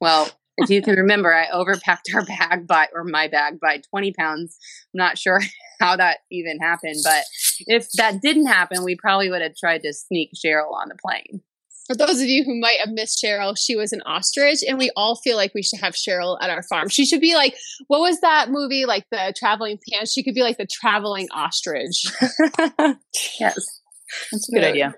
well. 0.01 0.31
If 0.59 0.69
you 0.69 0.83
can 0.83 0.97
remember, 0.97 1.33
I 1.35 1.47
overpacked 1.47 2.15
our 2.15 2.25
bag 2.27 2.67
by, 2.67 2.89
or 2.95 3.05
my 3.05 3.27
bag 3.27 3.59
by 3.59 3.79
20 3.89 4.13
pounds. 4.13 4.59
I'm 4.93 4.99
not 4.99 5.17
sure 5.17 5.41
how 5.81 5.97
that 5.97 6.19
even 6.31 6.59
happened, 6.59 6.97
but 7.03 7.25
if 7.61 7.91
that 7.93 8.21
didn't 8.21 8.47
happen, 8.47 8.85
we 8.85 8.95
probably 8.95 9.31
would 9.31 9.41
have 9.41 9.57
tried 9.57 9.83
to 9.83 9.95
sneak 9.95 10.31
Cheryl 10.35 10.75
on 10.75 10.91
the 10.91 10.95
plane. 10.95 11.41
For 11.87 11.97
those 11.97 12.21
of 12.21 12.29
you 12.29 12.45
who 12.45 12.61
might 12.61 12.79
have 12.81 12.91
missed 12.91 13.23
Cheryl, 13.23 13.57
she 13.59 13.77
was 13.77 13.93
an 13.93 14.03
ostrich, 14.03 14.61
and 14.67 14.79
we 14.79 14.91
all 14.95 15.17
feel 15.17 15.37
like 15.37 15.53
we 15.55 15.63
should 15.63 15.81
have 15.81 15.95
Cheryl 15.95 16.39
at 16.41 16.51
our 16.51 16.63
farm. 16.63 16.89
She 16.89 17.07
should 17.07 17.21
be 17.21 17.35
like, 17.35 17.57
what 17.89 18.01
was 18.01 18.21
that 18.21 18.51
movie, 18.51 18.85
like 18.85 19.07
the 19.11 19.35
Traveling 19.37 19.79
Pants? 19.91 20.13
She 20.13 20.23
could 20.23 20.35
be 20.35 20.43
like 20.43 20.59
the 20.59 20.67
traveling 20.67 21.29
ostrich. 21.33 22.05
yes. 23.41 23.82
That's 24.31 24.49
a 24.49 24.53
good 24.53 24.65
idea. 24.65 24.95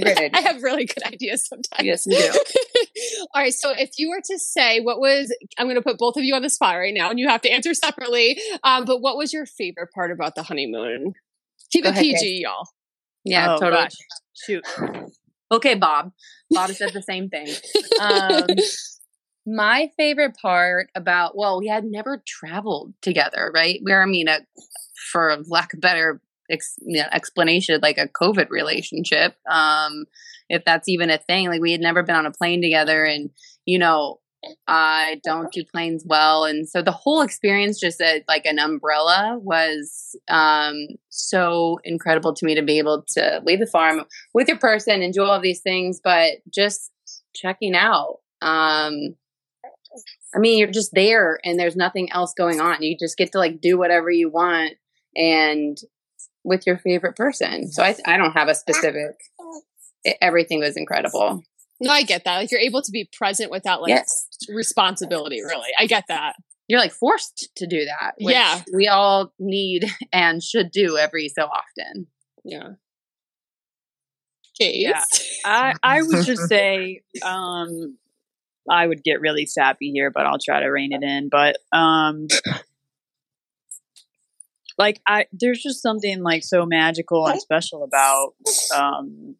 Great 0.00 0.18
idea. 0.18 0.30
I 0.34 0.40
have 0.40 0.62
really 0.62 0.84
good 0.84 1.02
ideas 1.04 1.46
sometimes. 1.46 1.84
Yes, 1.84 2.06
you 2.06 2.16
do. 2.16 2.30
All 3.34 3.42
right. 3.42 3.52
So 3.52 3.70
if 3.70 3.90
you 3.98 4.10
were 4.10 4.20
to 4.24 4.38
say 4.38 4.80
what 4.80 4.98
was, 4.98 5.34
I'm 5.58 5.66
going 5.66 5.76
to 5.76 5.82
put 5.82 5.98
both 5.98 6.16
of 6.16 6.24
you 6.24 6.34
on 6.34 6.42
the 6.42 6.50
spot 6.50 6.76
right 6.76 6.94
now 6.94 7.10
and 7.10 7.18
you 7.18 7.28
have 7.28 7.40
to 7.42 7.50
answer 7.50 7.74
separately. 7.74 8.38
Um, 8.62 8.84
but 8.84 9.00
what 9.00 9.16
was 9.16 9.32
your 9.32 9.46
favorite 9.46 9.90
part 9.94 10.10
about 10.10 10.34
the 10.34 10.42
honeymoon? 10.42 11.14
Keep 11.72 11.84
Go 11.84 11.90
it 11.90 11.96
PG, 11.96 12.42
y'all. 12.42 12.68
Yeah, 13.24 13.54
Oh, 13.54 13.58
totally. 13.58 13.82
gosh. 13.82 13.92
Shoot. 14.34 14.64
Okay, 15.50 15.74
Bob. 15.74 16.12
Bob 16.50 16.70
said 16.70 16.92
the 16.92 17.02
same 17.02 17.28
thing. 17.28 17.48
Um, 18.00 18.46
my 19.46 19.90
favorite 19.96 20.36
part 20.40 20.88
about 20.94 21.36
well, 21.36 21.60
we 21.60 21.68
had 21.68 21.84
never 21.84 22.22
traveled 22.26 22.94
together, 23.02 23.50
right? 23.54 23.80
We're, 23.82 24.02
I 24.02 24.06
mean, 24.06 24.28
a, 24.28 24.40
for 25.12 25.36
lack 25.48 25.74
of 25.74 25.80
better 25.80 26.20
ex, 26.50 26.76
you 26.84 27.00
know, 27.00 27.08
explanation, 27.12 27.80
like 27.82 27.98
a 27.98 28.08
COVID 28.08 28.50
relationship, 28.50 29.36
um, 29.50 30.04
if 30.48 30.64
that's 30.64 30.88
even 30.88 31.10
a 31.10 31.18
thing. 31.18 31.48
Like 31.48 31.60
we 31.60 31.72
had 31.72 31.80
never 31.80 32.02
been 32.02 32.16
on 32.16 32.26
a 32.26 32.32
plane 32.32 32.62
together, 32.62 33.04
and 33.04 33.30
you 33.64 33.78
know, 33.78 34.20
I 34.66 35.20
don't 35.24 35.52
do 35.52 35.64
planes 35.64 36.04
well, 36.06 36.44
and 36.44 36.68
so 36.68 36.82
the 36.82 36.92
whole 36.92 37.22
experience, 37.22 37.80
just 37.80 38.00
a, 38.00 38.22
like 38.28 38.46
an 38.46 38.58
umbrella, 38.58 39.38
was 39.40 40.16
um, 40.28 40.86
so 41.08 41.78
incredible 41.84 42.34
to 42.34 42.46
me 42.46 42.54
to 42.54 42.62
be 42.62 42.78
able 42.78 43.04
to 43.16 43.42
leave 43.44 43.60
the 43.60 43.66
farm 43.66 44.02
with 44.32 44.48
your 44.48 44.58
person 44.58 45.02
and 45.02 45.12
do 45.12 45.24
all 45.24 45.40
these 45.40 45.60
things, 45.60 46.00
but 46.02 46.32
just 46.52 46.90
checking 47.34 47.74
out. 47.74 48.18
Um, 48.42 49.16
I 50.34 50.38
mean, 50.38 50.58
you're 50.58 50.70
just 50.70 50.92
there 50.92 51.38
and 51.44 51.58
there's 51.58 51.76
nothing 51.76 52.10
else 52.12 52.34
going 52.36 52.60
on. 52.60 52.82
You 52.82 52.96
just 52.98 53.16
get 53.16 53.32
to 53.32 53.38
like 53.38 53.60
do 53.60 53.78
whatever 53.78 54.10
you 54.10 54.28
want 54.28 54.74
and 55.16 55.78
with 56.44 56.66
your 56.66 56.78
favorite 56.78 57.16
person. 57.16 57.70
So 57.70 57.82
I, 57.82 57.96
I 58.06 58.16
don't 58.16 58.32
have 58.32 58.48
a 58.48 58.54
specific, 58.54 59.16
e- 60.06 60.12
everything 60.20 60.60
was 60.60 60.76
incredible. 60.76 61.42
No, 61.80 61.90
I 61.90 62.02
get 62.02 62.24
that. 62.24 62.36
Like 62.36 62.50
you're 62.50 62.60
able 62.60 62.82
to 62.82 62.92
be 62.92 63.08
present 63.12 63.50
without 63.50 63.82
like 63.82 63.88
yes. 63.90 64.28
responsibility, 64.48 65.42
really. 65.42 65.70
I 65.78 65.86
get 65.86 66.04
that. 66.08 66.36
You're 66.68 66.80
like 66.80 66.92
forced 66.92 67.50
to 67.56 67.66
do 67.66 67.84
that. 67.84 68.14
which 68.18 68.34
Yeah. 68.34 68.62
We 68.72 68.88
all 68.88 69.32
need 69.38 69.84
and 70.12 70.42
should 70.42 70.70
do 70.70 70.96
every 70.96 71.28
so 71.28 71.44
often. 71.44 72.06
Yeah. 72.44 72.70
Case. 74.58 74.76
Yeah. 74.76 75.02
I 75.44 75.74
I 75.82 76.02
would 76.02 76.24
just 76.24 76.42
say 76.48 77.00
um 77.22 77.98
I 78.70 78.86
would 78.86 79.02
get 79.02 79.20
really 79.20 79.44
sappy 79.46 79.90
here, 79.90 80.10
but 80.10 80.24
I'll 80.26 80.38
try 80.42 80.60
to 80.60 80.68
rein 80.68 80.92
it 80.92 81.02
in. 81.02 81.28
But 81.28 81.56
um 81.72 82.28
like 84.78 85.00
I 85.06 85.26
there's 85.32 85.62
just 85.62 85.82
something 85.82 86.22
like 86.22 86.44
so 86.44 86.66
magical 86.66 87.26
and 87.26 87.40
special 87.40 87.84
about 87.84 88.34
um 88.74 89.36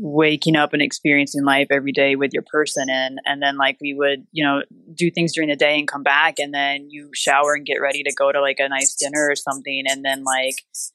waking 0.00 0.56
up 0.56 0.72
and 0.72 0.80
experiencing 0.80 1.44
life 1.44 1.66
every 1.70 1.92
day 1.92 2.16
with 2.16 2.32
your 2.32 2.44
person 2.50 2.88
and 2.88 3.18
and 3.26 3.42
then 3.42 3.58
like 3.58 3.76
we 3.82 3.92
would 3.92 4.26
you 4.32 4.42
know 4.42 4.62
do 4.94 5.10
things 5.10 5.34
during 5.34 5.50
the 5.50 5.56
day 5.56 5.78
and 5.78 5.86
come 5.86 6.02
back 6.02 6.38
and 6.38 6.54
then 6.54 6.88
you 6.88 7.10
shower 7.12 7.52
and 7.52 7.66
get 7.66 7.82
ready 7.82 8.02
to 8.02 8.10
go 8.14 8.32
to 8.32 8.40
like 8.40 8.58
a 8.60 8.68
nice 8.68 8.94
dinner 8.94 9.28
or 9.28 9.36
something 9.36 9.82
and 9.86 10.02
then 10.02 10.24
like 10.24 10.54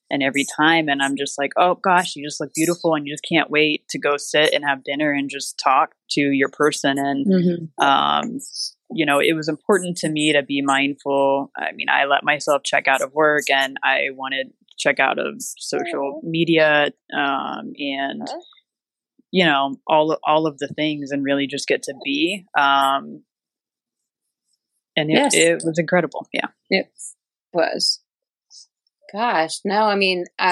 and 0.09 0.23
every 0.23 0.43
time 0.57 0.89
and 0.89 1.03
i'm 1.03 1.15
just 1.15 1.37
like 1.37 1.51
oh 1.57 1.75
gosh 1.75 2.15
you 2.15 2.25
just 2.25 2.39
look 2.41 2.51
beautiful 2.55 2.95
and 2.95 3.05
you 3.05 3.13
just 3.13 3.25
can't 3.31 3.51
wait 3.51 3.87
to 3.89 3.99
go 3.99 4.17
sit 4.17 4.53
and 4.53 4.65
have 4.65 4.83
dinner 4.83 5.11
and 5.11 5.29
just 5.29 5.59
talk 5.59 5.93
to 6.09 6.21
your 6.21 6.49
person 6.49 6.97
and 6.97 7.27
Mm-hmm. 7.27 7.85
um, 7.85 8.39
you 8.91 9.05
know, 9.05 9.19
it 9.19 9.33
was 9.35 9.47
important 9.47 9.97
to 9.97 10.09
me 10.09 10.33
to 10.33 10.43
be 10.43 10.61
mindful. 10.61 11.51
I 11.55 11.71
mean, 11.73 11.87
I 11.89 12.05
let 12.05 12.23
myself 12.23 12.63
check 12.63 12.87
out 12.87 13.01
of 13.01 13.13
work 13.13 13.49
and 13.49 13.77
I 13.83 14.07
wanted 14.13 14.45
to 14.45 14.75
check 14.77 14.99
out 14.99 15.19
of 15.19 15.35
social 15.39 16.21
media 16.23 16.91
um, 17.15 17.73
and, 17.77 18.27
you 19.31 19.45
know, 19.45 19.75
all, 19.87 20.17
all 20.23 20.47
of 20.47 20.57
the 20.57 20.67
things 20.67 21.11
and 21.11 21.23
really 21.23 21.47
just 21.47 21.67
get 21.67 21.83
to 21.83 21.93
be. 22.03 22.45
Um, 22.57 23.23
and 24.95 25.09
it, 25.11 25.13
Yes. 25.13 25.35
it 25.35 25.61
was 25.63 25.77
incredible. 25.77 26.27
Yeah. 26.33 26.47
It 26.69 26.91
was. 27.53 28.01
Gosh, 29.13 29.59
no, 29.65 29.83
I 29.83 29.95
mean, 29.95 30.25
uh, 30.37 30.43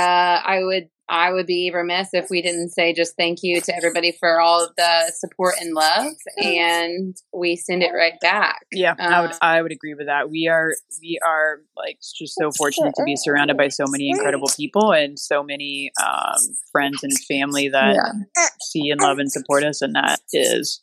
I 0.45 0.61
would 0.63 0.89
I 1.09 1.31
would 1.31 1.45
be 1.47 1.71
remiss 1.73 2.09
if 2.13 2.29
we 2.29 2.41
didn't 2.41 2.69
say 2.69 2.93
just 2.93 3.15
thank 3.15 3.39
you 3.41 3.61
to 3.61 3.75
everybody 3.75 4.11
for 4.19 4.41
all 4.41 4.63
of 4.65 4.75
the 4.75 5.11
support 5.15 5.55
and 5.61 5.73
love 5.73 6.13
and 6.37 7.15
we 7.33 7.55
send 7.55 7.81
it 7.83 7.91
right 7.93 8.19
back. 8.19 8.65
Yeah, 8.71 8.93
I 8.99 9.21
would 9.21 9.31
Um, 9.31 9.37
I 9.41 9.61
would 9.61 9.71
agree 9.71 9.93
with 9.93 10.07
that. 10.07 10.29
We 10.29 10.47
are 10.47 10.73
we 11.01 11.19
are 11.25 11.61
like 11.77 11.99
just 12.17 12.35
so 12.35 12.51
fortunate 12.57 12.93
to 12.95 13.03
be 13.03 13.15
surrounded 13.15 13.55
by 13.57 13.69
so 13.69 13.85
many 13.87 14.09
incredible 14.09 14.49
people 14.55 14.91
and 14.91 15.17
so 15.17 15.43
many 15.43 15.91
um, 16.03 16.35
friends 16.71 17.03
and 17.03 17.13
family 17.19 17.69
that 17.69 17.95
Yeah. 17.95 18.45
see 18.61 18.89
and 18.89 18.99
love 18.99 19.19
and 19.19 19.31
support 19.31 19.63
us, 19.63 19.81
and 19.81 19.95
that 19.95 20.19
is 20.33 20.81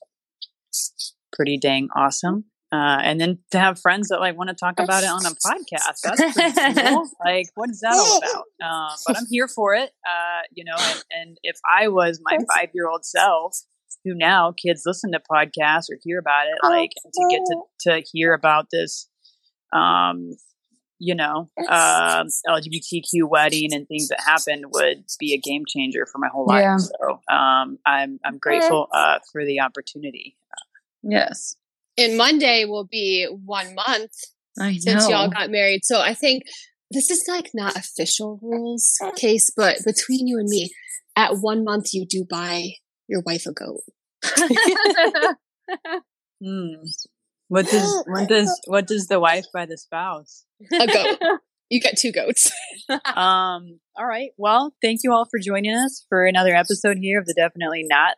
pretty 1.33 1.59
dang 1.59 1.89
awesome. 1.95 2.45
Uh, 2.75 2.99
and 3.03 3.21
then 3.21 3.39
to 3.53 3.59
have 3.59 3.79
friends 3.79 4.09
that 4.09 4.19
like 4.19 4.37
want 4.37 4.49
to 4.49 4.55
talk 4.55 4.81
about 4.81 5.05
it 5.05 5.09
on 5.09 5.25
a 5.25 5.31
podcast, 5.31 6.01
that's 6.03 6.35
pretty 6.35 6.89
cool. 6.89 7.09
like, 7.25 7.47
what 7.55 7.71
is 7.71 7.81
that 7.81 7.95
all 7.95 8.19
about? 8.19 8.45
Um, 8.69 8.97
but 9.07 9.17
I'm 9.17 9.27
here 9.31 9.47
for 9.47 9.75
it. 9.75 9.91
Uh, 10.05 10.43
you 10.53 10.65
know, 10.65 10.75
and, 10.77 11.05
and 11.11 11.39
if 11.45 11.57
I 11.71 11.87
was 11.87 12.21
my 12.25 12.37
five 12.53 12.71
year 12.75 12.89
old 12.89 13.05
self, 13.05 13.59
who 14.05 14.15
now 14.15 14.53
kids 14.53 14.83
listen 14.85 15.13
to 15.13 15.21
podcasts 15.31 15.89
or 15.89 15.99
hear 16.03 16.19
about 16.19 16.47
it, 16.47 16.59
like 16.65 16.91
to 16.91 17.29
get 17.31 17.43
to 17.47 17.61
to 17.89 18.03
hear 18.13 18.35
about 18.35 18.67
this, 18.73 19.09
um, 19.73 20.33
you 20.99 21.15
know, 21.15 21.49
uh, 21.69 22.25
LGBTQ 22.49 23.29
wedding 23.29 23.73
and 23.73 23.87
things 23.87 24.09
that 24.09 24.21
happened 24.27 24.65
would 24.73 25.05
be 25.21 25.33
a 25.33 25.39
game 25.39 25.63
changer 25.69 26.07
for 26.11 26.19
my 26.19 26.29
whole 26.29 26.47
life. 26.47 26.63
Yeah. 26.63 26.77
So 26.79 27.21
um, 27.33 27.79
I'm 27.87 28.19
I'm 28.25 28.39
grateful 28.39 28.89
uh, 28.93 29.21
for 29.31 29.45
the 29.45 29.61
opportunity. 29.61 30.37
Yes. 31.05 31.55
And 31.97 32.17
Monday 32.17 32.65
will 32.65 32.85
be 32.85 33.27
one 33.45 33.75
month 33.75 34.13
since 34.57 35.09
y'all 35.09 35.29
got 35.29 35.51
married. 35.51 35.85
So 35.85 36.01
I 36.01 36.15
think 36.15 36.43
this 36.91 37.11
is 37.11 37.25
like 37.29 37.51
not 37.55 37.77
official 37.77 38.39
rules 38.43 38.99
case, 39.17 39.51
but 39.57 39.79
between 39.85 40.27
you 40.27 40.39
and 40.39 40.49
me, 40.49 40.71
at 41.17 41.39
one 41.41 41.65
month 41.65 41.93
you 41.93 42.07
do 42.07 42.25
buy 42.29 42.71
your 43.09 43.23
wife 43.25 43.47
a 43.47 43.53
goat. 43.53 43.81
Hmm. 46.45 46.75
What 47.49 47.67
does 47.71 48.05
what 48.07 48.29
does 48.29 48.61
what 48.67 48.87
does 48.87 49.07
the 49.07 49.21
wife 49.21 49.47
buy 49.53 49.67
the 49.67 49.79
spouse? 49.79 50.45
A 50.73 50.87
goat. 50.87 51.19
You 51.71 51.81
get 51.81 51.97
two 51.97 52.13
goats. 52.13 52.53
um, 52.91 53.81
all 53.97 54.07
right. 54.07 54.31
Well, 54.37 54.75
thank 54.83 55.01
you 55.03 55.13
all 55.13 55.25
for 55.25 55.41
joining 55.43 55.75
us 55.75 56.05
for 56.11 56.27
another 56.27 56.55
episode 56.55 56.99
here 56.99 57.19
of 57.19 57.25
the 57.25 57.33
Definitely 57.33 57.87
Not 57.89 58.17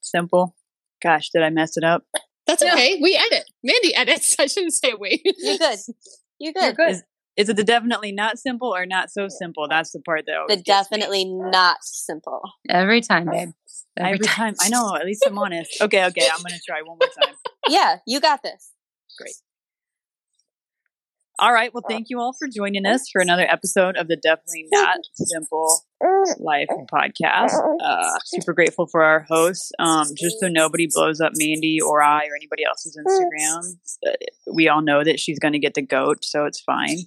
Simple. 0.00 0.56
Gosh, 1.00 1.30
did 1.32 1.42
I 1.42 1.50
mess 1.50 1.76
it 1.76 1.84
up? 1.84 2.02
That's 2.50 2.62
okay. 2.62 2.98
We 3.00 3.16
edit. 3.16 3.44
Mandi 3.62 3.94
edits. 3.94 4.36
I 4.38 4.46
shouldn't 4.46 4.74
say 4.74 4.94
we. 4.98 5.22
You're 5.24 5.58
good. 5.58 5.78
You're 6.38 6.52
good. 6.52 6.62
You're 6.62 6.72
good. 6.72 6.90
Is, 6.90 7.02
is 7.36 7.48
it 7.48 7.56
the 7.56 7.64
definitely 7.64 8.12
not 8.12 8.38
simple 8.38 8.74
or 8.74 8.86
not 8.86 9.10
so 9.10 9.28
simple? 9.28 9.66
That's 9.68 9.92
the 9.92 10.00
part 10.00 10.24
that 10.26 10.36
always 10.36 10.56
The 10.58 10.62
gets 10.62 10.90
me. 10.90 10.98
definitely 10.98 11.24
not 11.26 11.78
simple. 11.82 12.42
Every 12.68 13.00
time, 13.00 13.26
babe. 13.30 13.50
every, 13.96 14.18
time. 14.18 14.54
I 14.60 14.68
know. 14.68 14.94
At 14.96 15.04
least 15.06 15.22
I'm 15.26 15.38
honest. 15.38 15.80
Okay, 15.80 16.04
okay. 16.06 16.28
I'm 16.32 16.42
gonna 16.42 16.58
try 16.66 16.82
one 16.82 16.98
more 17.00 17.08
time. 17.24 17.34
Yeah, 17.68 17.98
you 18.06 18.20
got 18.20 18.42
this. 18.42 18.72
Great. 19.18 19.34
All 21.38 21.52
right. 21.52 21.72
Well, 21.72 21.84
thank 21.88 22.06
you 22.10 22.18
all 22.18 22.32
for 22.32 22.48
joining 22.48 22.84
us 22.84 23.08
for 23.12 23.20
another 23.20 23.46
episode 23.48 23.96
of 23.96 24.08
the 24.08 24.16
Definitely 24.16 24.66
Not 24.72 24.98
Simple 25.14 25.82
Life 26.38 26.68
podcast. 26.92 27.52
Uh, 27.82 28.18
super 28.24 28.52
grateful 28.52 28.86
for 28.86 29.02
our 29.02 29.20
hosts. 29.28 29.70
Um, 29.78 30.06
just 30.16 30.40
so 30.40 30.48
nobody 30.48 30.88
blows 30.92 31.20
up 31.20 31.32
Mandi 31.34 31.78
or 31.80 32.02
I 32.02 32.24
or 32.26 32.36
anybody 32.36 32.64
else's 32.64 32.96
Instagram, 32.96 34.14
we 34.52 34.68
all 34.68 34.82
know 34.82 35.04
that 35.04 35.20
she's 35.20 35.38
going 35.38 35.52
to 35.52 35.58
get 35.58 35.74
the 35.74 35.82
goat, 35.82 36.24
so 36.24 36.44
it's 36.44 36.60
fine. 36.60 36.98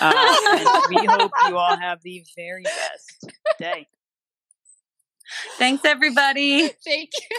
Uh, 0.00 0.36
and 0.52 0.68
we 0.90 1.06
hope 1.06 1.32
you 1.48 1.56
all 1.56 1.76
have 1.76 2.00
the 2.04 2.24
very 2.36 2.62
best 2.62 3.34
day. 3.58 3.88
Thanks, 5.58 5.84
everybody. 5.84 6.68
Thank 6.68 7.10
you. 7.30 7.36